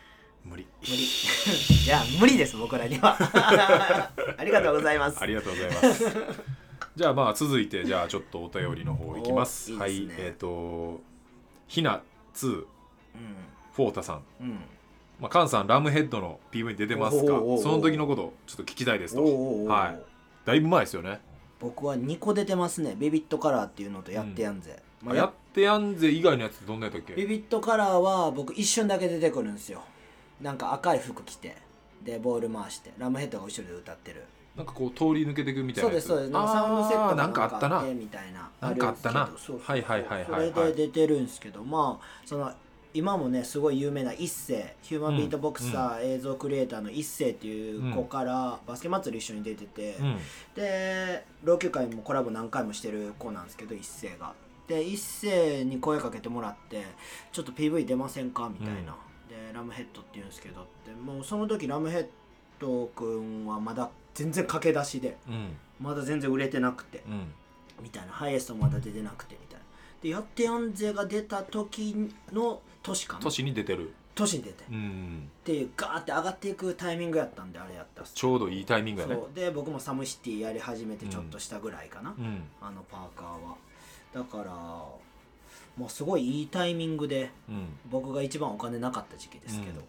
[0.44, 0.66] 無理。
[0.80, 0.96] 無理。
[1.84, 3.16] じゃあ無理です僕らには。
[4.38, 5.20] ありがとうございます。
[5.20, 6.04] ありがとうございます。
[6.94, 9.72] じゃあまあ続いてじゃあちょっとお便りの方いきます。
[9.74, 10.22] おいいですね。
[10.22, 11.00] はいえっ、と
[11.68, 12.02] ひな
[12.34, 12.66] 2う
[13.72, 14.16] フォータさん。
[14.16, 14.60] んうん。
[15.20, 17.34] まあ、カンさんラムヘッドの PV に出てますか？
[17.34, 19.22] おうおうおうその時のことちょっと聞きたいですと。
[19.66, 20.11] はい
[20.44, 21.20] だいぶ前ですよね、
[21.60, 22.96] 僕は2個出てますね。
[22.98, 29.82] ビビットカラーっていうのとやってやんぜ、まあやってやんぜ以外のやつってどんなやったっけビビットカラーは僕一瞬だけ出てくるんですよ。
[30.40, 31.56] なんか赤い服着て
[32.02, 34.24] でボール回してラムヘッドが後ろで歌ってる。
[34.56, 36.04] なんかこう通り抜けていくみたいそうなやつ？
[36.04, 36.30] ですそうです。
[36.30, 37.82] なんかサウンドセットなんかあったな。
[37.82, 38.50] てみたいな。
[38.60, 39.20] なんかあったな。
[39.20, 40.70] はいはいはいはいそはい。
[40.70, 41.64] れで出てるんですけど。
[41.64, 42.52] まあその
[42.94, 50.18] 今もねすごい有名な一世ヒューマンビートボクサー、映像クリエイターの一世っていう子からバスケ祭り一緒に出てて、うん。
[50.54, 54.34] で老朽会もコラボ何回もしてる子なんですけど一世が。
[54.68, 56.84] で一世に声かけてもらって
[57.32, 58.96] 「ちょっと PV 出ませんか?」みたいな、
[59.28, 62.06] でラムヘッドって言うんですけどってもうその時ラムヘッ
[62.58, 65.56] ド君はまだ全然駆け出しでうん。
[65.80, 67.32] まだ全然売れてなくてうん。
[67.82, 68.12] みたいな。
[68.12, 69.64] ハイエストまだ出てなくてみたいな。
[70.00, 73.20] でやってやんぜが出た時の年かな？
[73.20, 73.92] 年に出てる。
[74.14, 79.16] 年に出て、っうんていうガーって上がっていくタイミングやったんであれやったちょうどいいタイミングやね。
[79.34, 82.42] で僕もサムシティやり始めてちょっとしたぐらいかな、うん。
[82.60, 83.56] あのパーカーは。
[84.12, 87.68] だからもうすごいいいタイミングでうん。
[87.90, 89.80] 僕が一番お金なかった時期ですけど、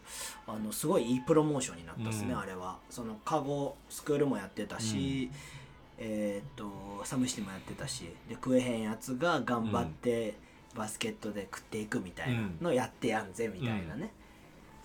[0.48, 2.40] あのすごいいいプロモーションになったですね、うん。
[2.40, 2.78] あれは。
[2.90, 5.30] そのカゴスクールもやってたし、
[5.98, 10.36] えーっとサムシティもやってたしで食えへんやつが頑張って
[10.76, 14.12] バスケットで食っていくみたいなのやってやんぜみたいなね、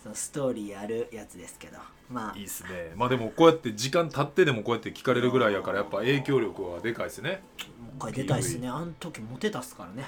[0.03, 1.79] そのストーリーあるやつですけど。
[2.11, 2.39] まあ。
[2.39, 2.93] いいっすね。
[2.97, 7.43] まあでもこうやって時間経ってでもこうやって聞かれるぐらいやからやっぱ影響力はでかいですね。
[7.81, 8.69] もう一回出たいっすね。
[8.69, 10.05] あの時モテたっすからね。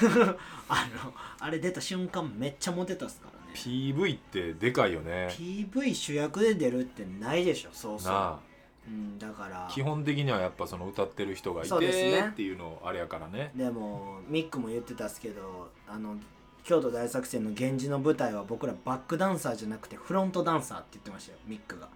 [0.68, 3.52] あのあれ出た瞬間めっちゃモテたっすからね。
[3.54, 5.28] PV ってでかいよね。
[5.30, 8.38] PV 主役で出るってないでしょそうそう、な
[8.86, 9.66] うん、だから。
[9.66, 12.22] あ基本的にはやっぱその歌ってる人がいそうですね。
[12.22, 13.52] てっていうのあれやからね。
[13.54, 16.16] でもミックも言ってたっすけどあの
[16.64, 21.88] 京都大作戦の源氏の舞台は僕らバックダンサーじゃなくてフロントダンサーって言ってましたよミックが。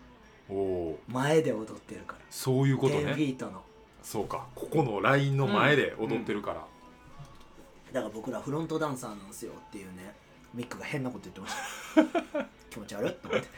[0.49, 2.18] おお前で踊ってるから。
[2.30, 3.62] そういうこと10フねィートの。
[4.03, 4.47] そうか。
[4.55, 6.64] ここのラインの前で踊ってるから、
[7.93, 10.14] だから僕らフロントダンサーなんですよっていうね
[10.55, 11.55] ミックが変なこと言ってまし
[12.34, 12.47] た。
[12.70, 13.49] 気持ち悪いと思って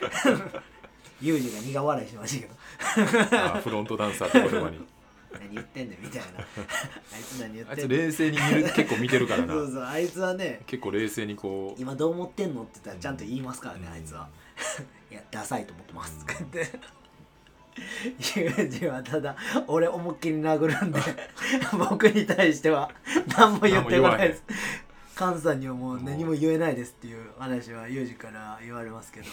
[1.21, 3.39] ユージが苦笑いしましたけど。
[3.39, 4.79] あーフロントダンサーって言葉に。
[5.33, 6.27] 何言ってんねんみたいな。
[6.41, 9.53] あいつ何言あいつってんねん冷静に見る結構見てるからな。
[9.53, 11.81] そうそうあいつはね結構冷静にこう。
[11.81, 13.93] 今どう思ってんのって言ったらちゃんと言いますからね、うん。
[13.93, 14.29] あいつは。
[15.11, 16.79] いやダサいと思ってますとか言って。
[17.79, 19.37] ユージはただ
[19.69, 21.01] 俺思いっきり殴るんで
[21.89, 22.91] 僕に対しては
[23.37, 24.43] 何も言ってこないです。
[25.15, 29.27] カンさんにはもう何も言えないですっていう話はユージから言われますけど。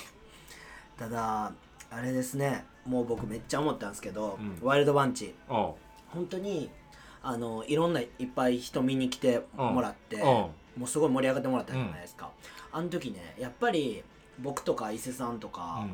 [0.98, 1.52] ただ
[1.96, 2.66] あれですね。
[2.86, 4.68] もう僕めっちゃ思ったんですけど、うん。
[4.68, 5.34] ワイルドバンチ。
[5.50, 5.54] う。
[5.54, 5.56] ん
[6.10, 6.70] 本当に
[7.24, 10.20] あのいろんないっぱい人見に来てもらって、う。
[10.20, 10.52] んも
[10.84, 12.30] うすごい盛り上がってもらったじゃないですか、
[12.74, 14.04] あの時ねやっぱり
[14.40, 15.88] 僕とか伊勢さんとか、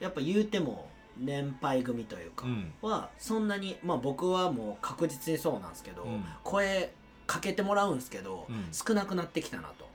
[0.00, 2.72] やっぱ言うても年配組というか、うん。
[2.82, 6.24] はそんなにまあ僕はもう確実にそうなんですけど、うん。
[6.42, 6.92] 声
[7.26, 8.68] かけてもらうんですけど、うん。
[8.72, 9.86] 少なくなってきたなと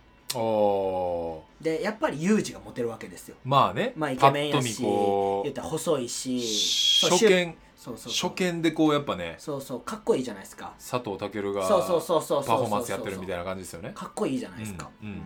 [1.62, 3.36] でやっぱりユージがモテるわけですよ。
[3.46, 9.36] まあねまあイケメンやし言ったら細いし初見そうそう初見でこうやっぱね。
[9.38, 10.74] そうそうかっこいいじゃないですか。
[10.78, 13.92] 佐藤健がそうそうそうそうそうパフォーマンスやってるみたいな感じですよね。
[13.96, 15.22] かっこいいじゃないですか、うんうん。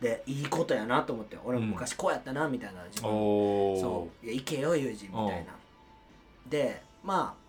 [0.00, 3.10] でいいことやなと思って俺も昔こうやったなみたいな自分。
[3.10, 4.30] おおそう。
[4.30, 5.54] いけよユージみたいな。
[6.48, 7.42] でまあ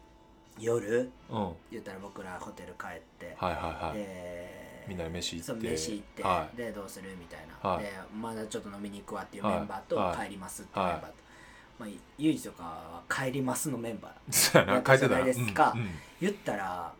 [0.59, 1.43] 夜うん。
[1.43, 3.97] はい言ったら僕らホテル帰って、はいはい。
[3.97, 5.45] でみんなで飯行って。
[5.45, 7.83] そう飯行って、はでどうするみたいな、はい。
[7.83, 9.55] でまだちょっと飲みに行くわっていうはい。
[9.59, 10.25] メンバーと、はい。
[10.27, 11.13] 帰りますっていうメンバーと、
[11.79, 14.33] まあユージとかは帰りますのメンバー。
[14.33, 14.73] そうやな。
[14.73, 15.73] やったじゃないですか。
[15.75, 15.89] うんうん。
[16.21, 16.93] 言ったら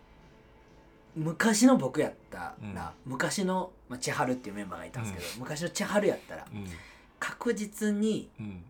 [1.16, 3.12] 昔の僕やったら、うん。
[3.12, 6.66] 昔の、まあ、千春っていうメンバーがいたんですけど、昔の千春やったらうん。
[7.20, 8.64] 確実にうん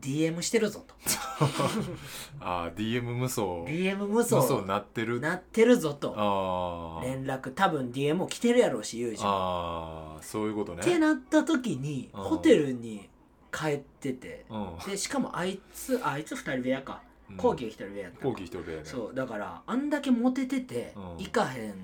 [0.00, 0.94] DM してるぞと。
[2.40, 3.42] ああ DM 無双。
[3.66, 4.40] DM 無無双。
[4.40, 5.20] 双なってる。
[5.20, 7.00] なってるぞと。
[7.02, 7.52] 連絡。
[7.54, 9.28] 多分 DM も来てるやろうしユージも。
[9.30, 10.82] あーそういうことね。
[10.82, 12.22] ってなった時にうん。
[12.22, 13.08] ホテルに
[13.52, 14.46] 帰ってて。
[14.50, 14.78] うん。
[14.86, 17.02] でしかもあいつあいつ二人部屋か。
[17.30, 17.36] うん。
[17.36, 18.80] 後期が一人部屋やった後期一人でね。
[18.84, 21.02] そうだからあんだけモテててうん。
[21.18, 21.74] 行かへんっ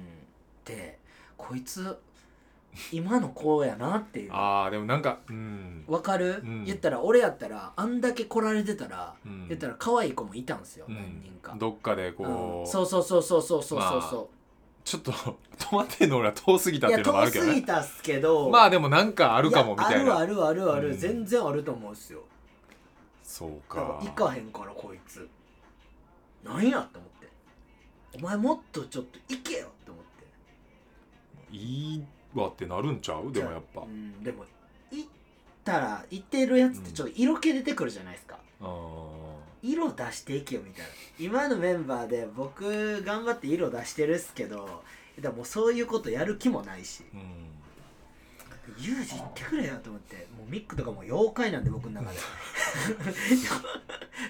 [0.64, 0.98] て
[1.36, 1.98] こいつ
[2.92, 4.32] 今の子やなっていう。
[4.32, 5.84] ああでもなんかうん。
[5.86, 6.64] わかる、うん。
[6.64, 9.48] 言ったら俺やったらあんだけ来られてたら、うん。
[9.48, 10.94] 言ったら可愛い子もいたんすよ、うん。
[10.94, 12.14] 何人か、どっかでうん。
[12.14, 14.30] こうそうそうそうそうそうそうそうそ
[14.84, 18.50] ちょっと止まってんの俺は遠すぎたう、っていうのもあいや遠するけどねぎたっすけど。
[18.50, 20.04] まあでもなんかあるかもみたいな。
[20.04, 20.98] やあるあるあるある、うん。
[20.98, 22.22] 全然あると思うんすよ。
[23.22, 25.28] そうだか行かへんからこいつ。
[26.44, 27.28] なんやって思って。
[28.16, 30.04] お前もっとちょっと行けよって思っ
[31.50, 31.56] て。
[31.56, 32.04] いい
[32.34, 33.32] わってなるんちゃう？
[33.32, 33.82] でもやっぱ。
[33.82, 34.44] うん、でも
[34.90, 35.08] 行っ
[35.64, 38.66] たら行ってるやつってちょっと色気出てくるじゃないですか、あ
[39.62, 40.88] 色出していけよみたいな。
[41.18, 47.02] 今のメンバーで僕頑張って色出してるっすけどだからもうそういうことやる気もないし。
[47.14, 47.53] ーうん
[48.76, 52.18] ユージ行ってくれよと思ってもうミックとかも妖怪なんで僕の中で。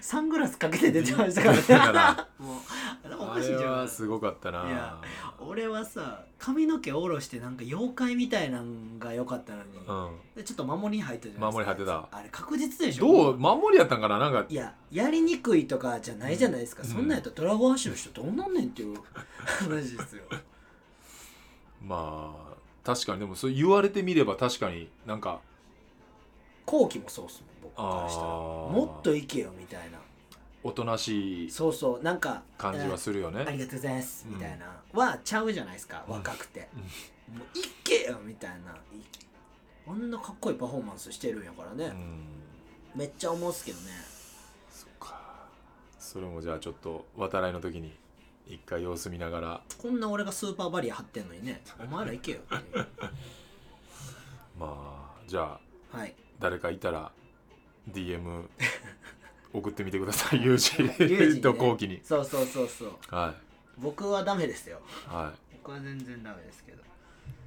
[0.01, 2.23] サングラスかけて出てましたからだからね。
[2.39, 2.57] もう
[3.05, 4.67] あれおかしいじゃんはすごかったな。
[4.67, 5.01] いや
[5.39, 10.19] 俺はさ髪の毛下ろしてなんか妖怪みたいなんが良かったのに、うん。
[10.37, 11.53] でちょっと守りに入ったじゃないですか。
[11.53, 12.09] 守り入ってた。
[12.19, 13.07] あれ確実でしょ。
[13.07, 14.19] どう守りやったんかな？
[14.19, 14.45] なんか。
[14.49, 16.89] いややりにくいとかじゃないじゃないですか、うん。
[16.89, 18.99] そんなんやったらドラゴンアッシュの人どうなんねんっていう
[19.45, 20.25] 話ですよ。
[21.83, 22.54] まあ
[22.85, 25.41] 確かにでもそう言われてみれば確かになんか
[26.67, 28.27] 後期もそうっすもん僕からしたら。
[28.27, 28.71] あー。
[28.71, 29.99] もっといけよみたいな。
[30.63, 33.45] おとなしいそうそうなんか感じはするよね。
[33.47, 36.15] ありがとうございますうんみたいな、はちゃうじゃないですかうん。
[36.15, 36.69] 若くて、
[37.31, 38.73] もういけよみたいな。
[38.73, 39.03] い
[39.87, 42.25] あんなかっこいいパフォーマンスしてるんやからね、うん。
[42.95, 43.91] めっちゃ思うっすけどね。
[44.71, 45.21] そっか。
[45.99, 47.93] それもじゃあちょっと渡来の時に
[48.47, 49.63] 一回様子見ながら。
[49.79, 51.63] こんな俺がスーパーバリア張ってんのにね。
[51.81, 52.39] お前ら行けよ。
[52.39, 52.87] っていう
[54.59, 55.59] まあじゃ
[55.93, 56.15] あはい。
[56.39, 57.11] 誰かいたら
[57.91, 58.49] DM
[59.53, 60.43] 送ってみてください。
[60.43, 62.01] ユージと後期に。
[62.03, 62.91] そうそうそうそう。
[63.09, 63.35] は
[63.79, 64.81] 僕はダメですよ。
[65.07, 65.09] い。
[65.09, 66.83] は僕は全然ダメですけど。
[66.83, 66.85] い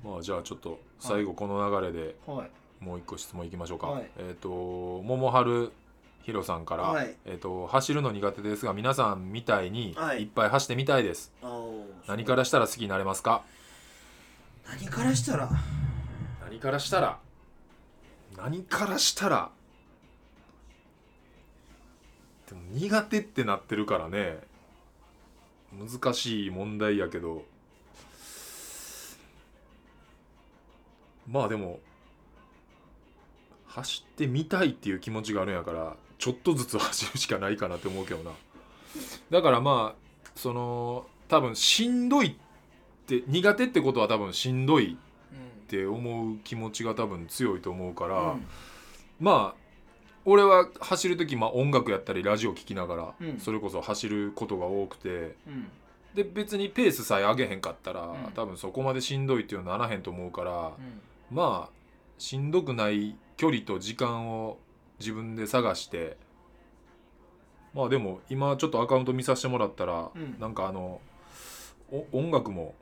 [0.03, 2.51] まあじゃあちょっと最後この流れではい。
[2.83, 4.11] もう一個質問いきましょうか、はい。
[4.17, 5.71] えっ、と桃春
[6.27, 7.15] ひろさんから、はい。
[7.23, 10.23] えっ、と走るの苦手ですが皆さんみたいにはい。
[10.23, 13.43] いっぱい走ってみたいです、あー何からしたら好きになれますか？
[14.69, 15.49] 何からしたら？
[16.41, 17.17] 何からしたら？
[18.35, 19.49] 何からしたら？
[22.49, 24.39] でも苦手ってなってるからね。
[25.71, 27.45] 難しい問題やけど。
[31.25, 31.79] まあでも
[33.67, 38.31] 走ってみたいっていう気持ちがあるんやからちょっとずつ走るしかないかなって思うけどな。
[39.29, 42.35] だからまあその多分しんどいっ
[43.05, 44.97] て苦手ってことは多分しんどい
[45.67, 48.45] って思う気持ちが多分強いと思うから、うん。
[49.19, 49.67] まあ
[50.25, 53.39] 俺は走る時、まあ、音楽やったりラジオ聴きながら、うん。
[53.39, 55.67] それこそ走ることが多くてうん。
[56.15, 58.31] で別にペースさえ上げへんかったら、ん。
[58.35, 61.01] 多分そこまでしんどいっていうのはならへんと思うから、うん。
[61.31, 61.77] まあ
[62.17, 64.57] しんどくない距離と時間を
[64.99, 66.17] 自分で探して。
[67.73, 70.39] まあでも今ちょっとアカウント見させてもらったら、うん。
[70.39, 70.99] なんかあの
[71.91, 72.73] お音楽も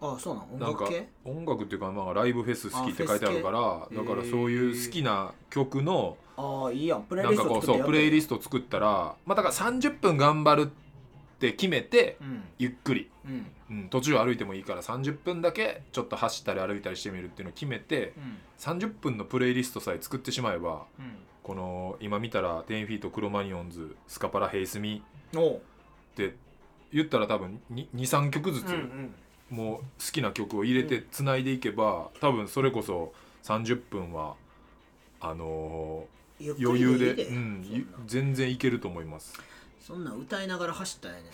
[0.00, 1.08] あそうなん音なんか楽系？
[1.24, 3.96] 音楽っていうか、まあ、ライブフェス好きって書いてあるからあフェス系。
[3.96, 7.02] だからそういう好きな曲のああいいやん。
[7.04, 12.42] プレイなんかこうそうプレイリススト作ったらまあだから30分頑張るって決めてトうん。
[12.58, 13.46] ゆっくり、うん。
[13.70, 18.38] うん、途中歩いてもいいから30分だけちょっと走ったり歩いたりしてみるっていうのを決めてうん。
[18.58, 25.02] 30分のプレイリストさえ作ってしまえばうんこの今見たら10フィートクロマニオンズスカパラヘイスミ
[25.36, 25.60] っ
[26.14, 26.34] て
[26.92, 28.66] 言ったら多分23曲ずつ、
[29.50, 33.12] もう好きな曲を入れてつないでいけば多分それこそ
[33.42, 34.34] 30分は
[35.20, 36.04] あの
[36.40, 39.34] 余り裕でうん、全然いけると思います。
[39.80, 41.32] そんなん歌いながら走ったらええねん。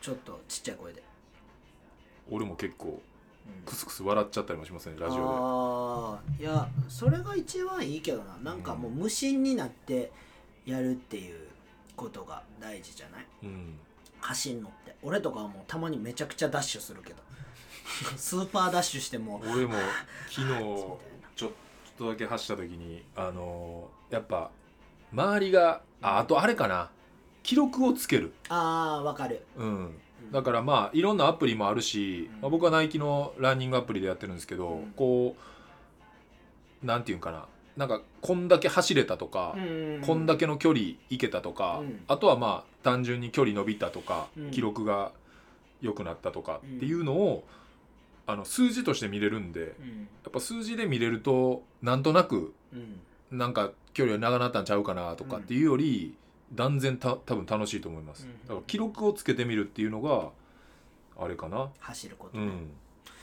[0.00, 1.02] ちょっとちっちゃい声で、
[2.30, 3.13] 俺も結構うん
[3.66, 8.36] クスクス笑っちゃったりもしますねラジオああいやそれが一番いいけどな。
[8.42, 10.10] なんかもう無心になって
[10.66, 11.38] やるっていう
[11.96, 13.26] ことが大事じゃない？
[13.42, 13.78] でうん。
[14.20, 14.94] 走んのって。
[15.02, 17.16] 俺とかはもうたまにめちゃくちゃダッシュするけど。
[18.16, 19.40] スーパーダッシュしても。
[19.44, 19.74] 俺も
[20.30, 20.46] 昨日
[21.36, 21.50] ちょっ
[21.98, 24.50] とだけ走った時にあのーやっぱ
[25.12, 26.90] 周りがああとあれかな。
[27.42, 28.32] 記録をつける。
[28.48, 29.44] ああわかる。
[29.56, 30.00] うん
[30.32, 32.40] だからまあいろんなアプリもあるし、うん。
[32.42, 34.92] まあ、僕はナイキのランニングアプリでやってるんですけど、うん。
[34.96, 35.36] こ
[36.82, 37.46] うなんていうんかな。
[37.76, 39.56] なんかこんだけ走れたとか、
[40.06, 42.04] こんだけの距離いけたとか、うん。
[42.06, 44.50] あとはまあ単純に距離伸びたとか、うん。
[44.50, 45.12] 記録が
[45.80, 47.44] 良くなったとかっていうのを、
[48.26, 50.08] あの数字として見れるんでやうん。
[50.28, 53.38] っぱ数字で見れるとなんとなくうん。
[53.38, 56.14] なんか距離が長なったんちゃうかなとかっていうより、
[56.54, 58.42] 断然た多分楽しいと思います、うん。
[58.42, 60.30] だから記録をつけてみるっていうのが
[61.18, 61.70] あれかな。
[61.78, 62.70] 走ることね、うん。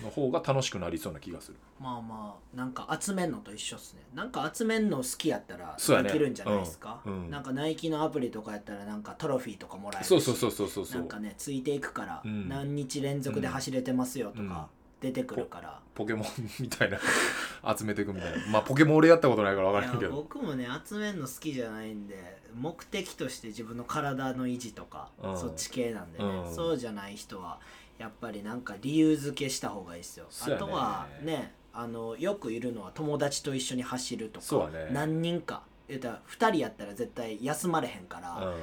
[0.03, 1.57] の方が楽しくなりそうな気がする。
[1.79, 4.01] まあまあなんか集めんのと一緒っすね。
[4.13, 7.23] なんか集めんの好きやったらできるんじゃないですか、うん。
[7.23, 7.29] うん。
[7.31, 10.07] なんかナイキのアプリとかやったらなんかトロフィーとかもらえるし。
[10.09, 12.47] そうそうそうそうそうそなんうかねついていくから、うん。
[12.47, 14.69] 何日連続で走れてますよとか
[15.01, 16.27] 出てくるから、ポケモン
[16.59, 16.99] みたいな
[17.75, 18.47] 集めていくみたいな。
[18.47, 20.11] まあポケモン俺やったことないから分からんけど。
[20.11, 25.37] 僕もね集めるの好きじゃないんで目的として自分の体の維持とか、うん。
[25.37, 26.55] そっち系なんでね、うん。
[26.55, 27.59] そうじゃない人は
[27.97, 30.53] やっぱりなんか理由付けした方がいいですよ、ね。
[30.53, 34.89] あとはねあのよくいるのは友達と一緒に走るとか、ね。
[34.91, 35.63] 何人か。
[35.87, 38.53] 言ったら2人やったら絶対休まれへんから、うん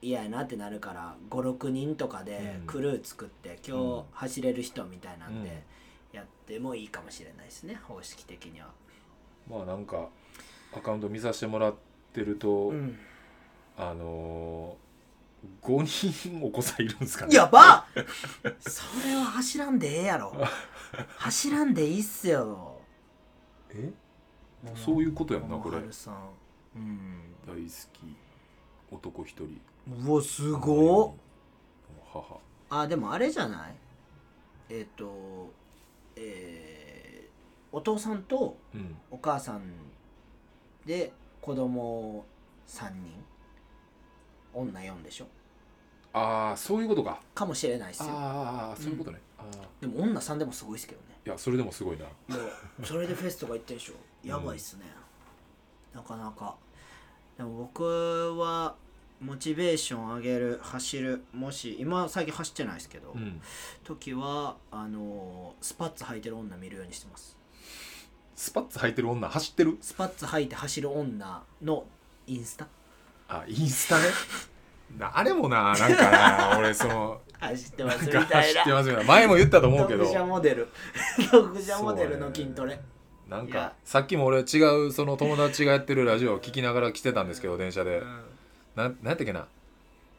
[0.00, 2.66] 嫌やなってなるから56人とかでうん。
[2.66, 3.80] クルー作って、うん。
[3.80, 5.44] 今日走れる人みたいなんうん。
[5.44, 5.64] で
[6.12, 8.68] やってもいいかもしれないですね方式的には。
[9.50, 10.08] まあなんか
[10.76, 11.74] アカウント見させてもらっ
[12.12, 12.98] てると、うん。
[13.76, 17.36] あのー、5人お子さんいるんですかね？
[17.36, 17.84] やばっ！
[18.58, 20.34] それは走らんでええやろ。
[21.16, 22.80] 走らんでいいっすよ。
[23.70, 23.92] え？
[24.74, 25.78] そういうことやんなこれ。
[25.78, 25.86] うん。
[27.46, 28.16] 大好き
[28.90, 29.60] 男一人。
[30.06, 31.12] うわすごっ。
[32.12, 32.38] 母。
[32.70, 33.74] あでもあれじゃない？
[34.70, 35.50] えっ、と
[36.16, 37.28] えー
[37.70, 38.96] お父さんとうん。
[39.10, 39.62] お母さん
[40.86, 42.24] で子供
[42.66, 43.12] 3人。
[44.54, 45.26] 女4でしょ？
[46.14, 47.20] ああそういうことか。
[47.34, 48.06] かもしれないっすよ。
[48.10, 51.06] ああそういうことね、ああでも女3でもすごいっすけどね。
[51.26, 52.04] いやそれでもすごいな。
[52.04, 52.36] いや
[52.82, 54.26] それでフェスとか行ってんでしょ？
[54.26, 54.86] やばいっすね、
[55.94, 56.56] なかなか
[57.38, 57.84] でも僕
[58.38, 58.74] は
[59.20, 63.40] モチベーション上げる走るもし今最近走ってないですけど、うん。
[63.84, 67.36] 時はあのースパッツ履いてる女見るようにしてます。
[68.36, 69.78] スパッツ履いてる女走ってる？
[69.80, 71.84] スパッツ履いて走る女の
[72.26, 72.66] インスタ。
[73.28, 74.04] あインスタね？
[74.98, 78.26] なあれもななんかな俺その 走ってますみたいな。
[78.26, 80.04] 走ってますよ前も言ったと思うけど。
[80.04, 80.68] 読者モデル。
[81.30, 82.80] 読者モデルの筋トレ
[83.28, 87.98] なんかさっきも俺違うその友達がやってるラジオを聞きながら来てたんですけど電車で。
[87.98, 88.04] うん。
[88.74, 89.46] ななんやったっけな。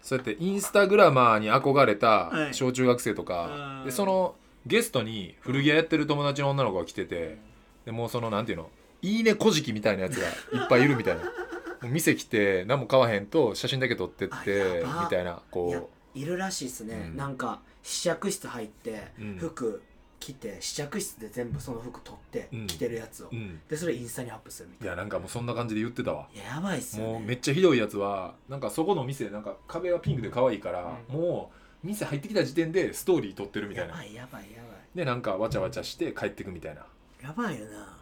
[0.01, 1.97] そうやってインスタグラマーに憧れはい。
[1.97, 3.86] た小中学生とか、うん。
[3.86, 4.36] でその
[4.66, 7.38] ゲストに古着屋やってる友達の女の子が来てて
[7.86, 8.70] でもうそのなんていうの？
[9.01, 11.24] いいねこじきみたいなやつがいっぱいいるみたいな。
[11.82, 17.18] もう店来て何も買わへんと写真だけ撮ってっあてみたいなこいるらしいっすね、うん。
[17.18, 19.38] なんか試着室入って、うん。
[19.38, 19.81] 服
[20.20, 22.68] 着て試着室で全部その服取って、うん。
[22.68, 24.94] 着てるやつを、う、うん、でそれインスタにアップするみたいな。
[24.94, 26.28] いやなんかもうそんな感じで言ってたわ。
[26.34, 27.14] いややばいっすよね。
[27.14, 31.16] もうめっちゃひどいやつはなんかそこの店なんか壁がピンクで可愛いから、うん。
[31.16, 31.52] も
[31.84, 33.94] う店入ってきた時点でストーリー撮ってるみたいな。
[33.94, 34.52] やばいやばい。
[34.52, 36.86] やばいでなんかわちゃわちゃして帰ってくみたいな。
[37.22, 37.98] やばいよな。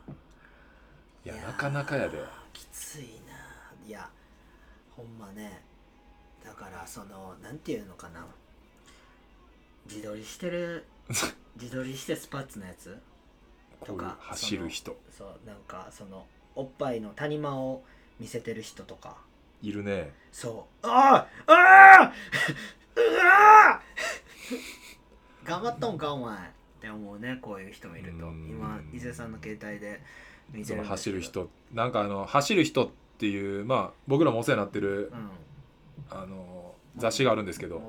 [1.26, 2.18] いいやなかなかやで。
[2.54, 3.88] きついな。
[3.88, 4.10] いや
[4.96, 5.62] ほんまね。
[6.44, 8.26] だからそのなんていうのかな。
[9.90, 10.86] 自撮りしてる
[11.60, 12.98] 自撮りしてスパッツのやつ
[13.80, 14.96] こういう走る人。
[15.12, 16.26] そうなんかその
[16.56, 17.84] おっぱいの谷間を
[18.20, 19.18] 見せてる人とか。
[19.62, 20.14] いるね。
[20.32, 20.88] そう。
[20.88, 22.14] ああああ
[22.96, 23.82] うわ
[25.44, 26.42] 頑張っとんかお前っ
[26.82, 28.28] て思うねこういう人もいると。
[28.28, 28.50] うん。
[28.50, 30.02] 今伊勢さんの携帯で
[30.52, 31.50] 見てる走る人。
[31.74, 35.30] なんかあの走る人っていうまあ僕らもお世話になってるうん。
[36.10, 37.82] あの雑誌があるんですけど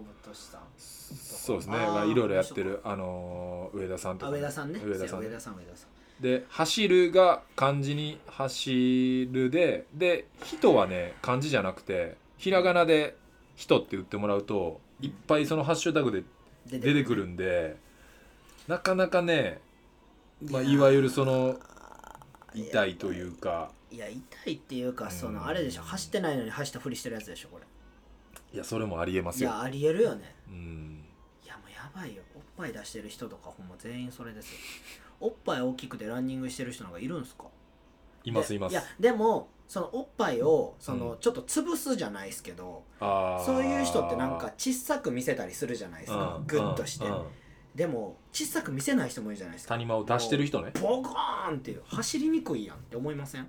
[1.48, 1.78] そうですね。
[1.78, 4.80] まあいろいろやってるあの上田さんとかあ上田さんね。
[4.84, 5.20] 上田さん。
[5.20, 6.22] 上田さん上田さん。
[6.22, 13.16] で「走る」が漢字に「走るで」で「人」はね漢字じゃなくてひらがなで
[13.56, 16.24] 「人」って言ってもらうといっぱいそのハッシュタグで
[16.66, 17.76] 出出てくるんで
[18.66, 19.62] なかなかね、
[20.50, 21.58] まあ、いわゆるその
[22.54, 23.70] 痛いというか。
[23.90, 27.64] いや痛いっていうかそのうんあれでしょ走ってないのに走ったふりしてるやつでしょこれ。
[28.52, 29.48] いやそれもありえますよ。
[29.48, 30.34] いやありえるよね。
[30.48, 30.97] うん
[31.98, 34.58] ばいよおっぱい出してる人とかほんま全員それですよ。
[35.20, 37.44] おっぱい大きくてランニングしてる人なんかいるんすか？
[38.24, 38.72] いますいます。
[38.72, 41.18] いやでもそのおっぱいをその、うん。
[41.18, 47.06] ちょっと潰すじゃないですけどそういう人ってなんか小さく見せたりするじゃないですかうんグッとして
[47.74, 49.74] でも小さく見せない人もいるじゃないですか。
[49.74, 50.72] 谷間を出してる人ね。
[50.80, 53.46] ボコーンっていう走りにくいやんって思いません？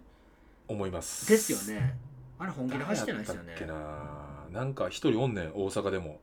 [0.68, 1.28] 思います。
[1.28, 1.96] ですよね。
[2.38, 3.56] あれ本気で走ってないですよね。
[4.52, 6.20] なんか一人おんねん大阪でも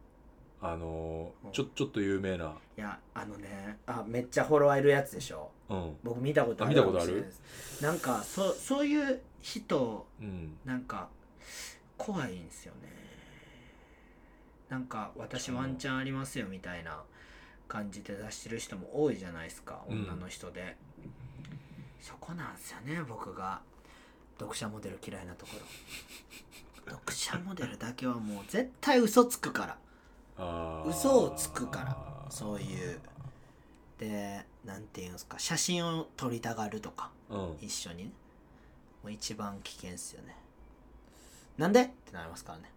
[0.73, 1.53] あのーうん。
[1.53, 2.55] ちょちょっと有名な。
[2.77, 5.51] いやあのねあめっちゃフォロワーいるやつでしょ。
[5.69, 5.97] うん。
[6.03, 7.33] 僕見たことあるあ見たことある？
[7.81, 10.57] なんかそそういう人うん。
[10.65, 11.09] なんか
[11.97, 12.93] 怖いんですよね。
[14.69, 17.01] なんか私ワンチャンありますよみたいな
[17.69, 20.03] 感じで出してる人も多いじゃないですかうん。
[20.03, 20.77] 女の人で、
[22.01, 23.61] そこなんですよね僕が。
[24.39, 26.93] 読者モデル嫌いなところ。
[26.93, 29.77] 読者モデルだけはもう絶対嘘つくから
[30.87, 31.97] 嘘をつくから。
[32.31, 33.01] そういう。
[33.99, 35.39] でなんていうんですか。
[35.39, 37.11] 写真を撮りたがるとか。
[37.31, 37.57] うん。
[37.61, 38.05] 一緒に。
[38.05, 38.11] ね
[39.03, 40.37] もう一番危険っすよね。
[41.57, 41.83] なんで？
[41.83, 42.73] ってなりますからね。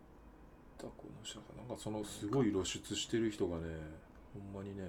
[0.77, 3.64] だこの人なんかそのすごい露出してる人がね
[4.53, 4.84] ほんまにね。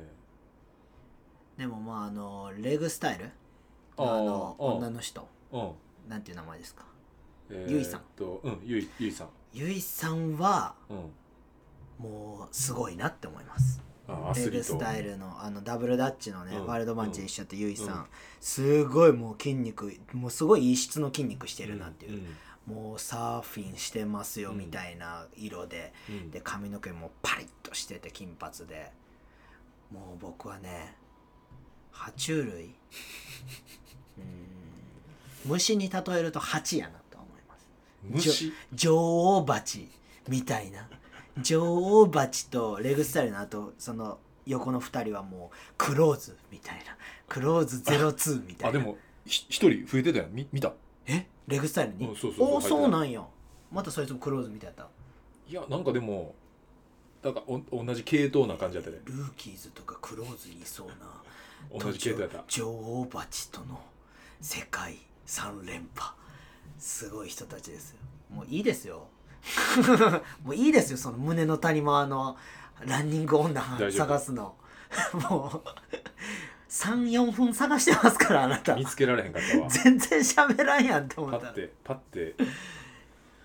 [1.57, 3.31] でもまああのレグスタイル？
[3.97, 5.27] あーの女の人。
[5.51, 5.71] うん。
[6.11, 6.85] なんていう名前ですか？
[7.51, 8.01] えゆいさん。
[8.01, 8.05] ん
[8.63, 9.29] ゆいゆいさん。
[9.55, 11.11] ゆいさんはうん
[12.01, 13.83] もうすごいなって思います。
[14.09, 14.75] あアレスリート。
[14.75, 16.67] グスタイルのあのダブルダッチのね、うん。
[16.67, 18.05] ワールドマンチで一緒やってゆいさん、うん。
[18.41, 22.27] すごいもう筋肉もうすごい異質の筋肉してるなっていう、ん
[22.75, 24.59] もうサーフィンしてますようん。
[24.59, 26.31] みたいな色で、うん。
[26.31, 28.93] で髪の毛もパリッとしてて金髪で。
[29.93, 30.95] もう僕はね
[31.93, 32.45] 爬虫類。
[34.17, 34.25] うーん。
[35.45, 37.69] 虫に例えると蜂やなと思います。
[38.05, 38.53] 虫？
[38.73, 39.91] 女王蜂
[40.29, 40.89] みたいな
[41.39, 46.97] 女王蜂とレグスタイルのあとその横の2人はもうクローズみたいな。
[47.29, 48.79] クローズ02みたいな。
[48.79, 50.27] あでもひ一人増えてたよ。
[50.31, 50.73] み見た？
[51.07, 51.27] え？
[51.47, 52.09] レグスタイルに？
[52.09, 52.57] うんそうそうそう。
[52.57, 53.23] おそうなんや。
[53.71, 54.91] またそいつもクローズみたいだった。
[55.49, 56.35] いやなんかでも
[57.23, 58.99] だからお同じ系統な感じやったで。
[59.05, 60.95] ルーキーズとかクローズにいそうな。
[61.79, 62.43] 同じ系統やった。
[62.49, 63.81] 女王蜂との
[64.41, 64.97] 世界
[65.27, 66.15] 3連覇。
[66.79, 67.99] すごい人たちですよ。
[68.35, 69.07] もういいですよ
[70.45, 72.37] もういいですよその胸の谷間の
[72.87, 74.55] ランニング女探すの。
[75.31, 75.69] もう
[76.69, 78.75] 34分探してますからあなた。
[78.77, 79.69] 見つけられへんかったわ。
[79.69, 81.53] 全然喋らんやんって思ったら。
[81.53, 82.35] パッてパッて。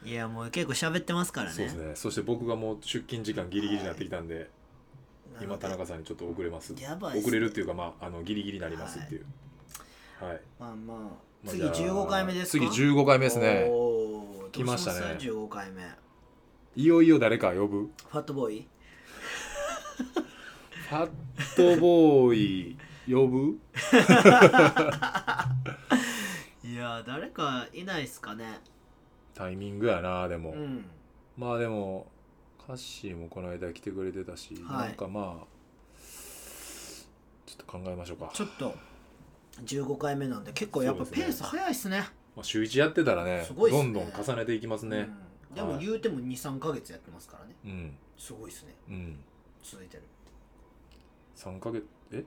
[0.04, 1.56] いやもう結構喋ってますからね。
[1.56, 1.96] そうですね。
[1.96, 4.36] そして僕がもう出勤時間ギリギリになってきたんで、
[5.34, 6.74] なので今田中さんにちょっと遅れます。
[6.80, 7.22] やばいね。
[7.22, 9.26] 遅れるっていうかまああのギリギリになりますっていう。
[10.22, 12.70] はい、まあまあまあ次じゃあ15回目ですか？
[12.72, 13.70] 次15回目ですね。
[14.52, 15.00] 来ましたね。
[15.00, 15.84] どうします？15回目。
[16.76, 17.90] いよいよ誰か呼ぶ？
[18.10, 18.68] ファットボーイ？
[20.90, 22.78] ファットボーイ
[23.14, 23.60] 呼ぶ？
[26.68, 28.60] いや誰かいないっすかね。
[29.34, 30.86] タイミングやなでも、うん。
[31.38, 32.08] まあでも
[32.66, 34.88] カッシーもこの間来てくれてたし、はい。
[34.88, 35.46] なんかまあ
[37.46, 38.30] ちょっと考えましょうか。
[38.34, 38.74] ちょっと
[39.64, 42.00] 15回目なんで結構やっぱペース早いっすね。
[42.36, 43.48] まあ、週1やってたらねね。
[43.50, 45.08] どんどん重ねていきますね。
[45.50, 45.56] うん。
[45.56, 47.56] でも言うても23か月やってますからね。
[47.66, 47.98] うん。
[48.18, 48.76] すごいっすね。
[48.90, 49.20] うん。
[49.64, 50.04] 続いてる。
[51.38, 52.24] 3ヶ月え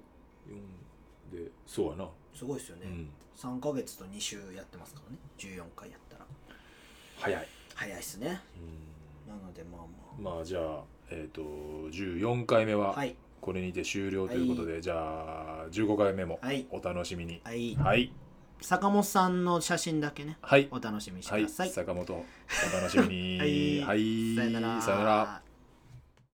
[1.32, 3.10] ？4でそうやな、すごいっすよね、うん。
[3.36, 5.18] 3か月と2週やってますからね。
[5.38, 6.26] 14回やったら。
[7.18, 8.40] 早い、早いっすね。
[9.26, 9.80] うなのでまあ
[10.22, 13.14] まん、まあじゃあえっ、と14回目はあはい
[13.48, 16.66] これにて終了ということで、じゃあ15回目もはい。
[16.70, 17.40] お楽しみに。
[17.42, 17.74] はい。
[17.76, 18.12] はい。
[18.60, 20.68] 坂本さんの写真だけねはい。
[20.70, 22.24] お楽しみにしてはいください、坂本お
[22.76, 23.38] 楽しみに。
[23.40, 23.80] はい。
[23.80, 24.36] はい。
[24.36, 24.82] さよなら。
[24.82, 25.42] さよなら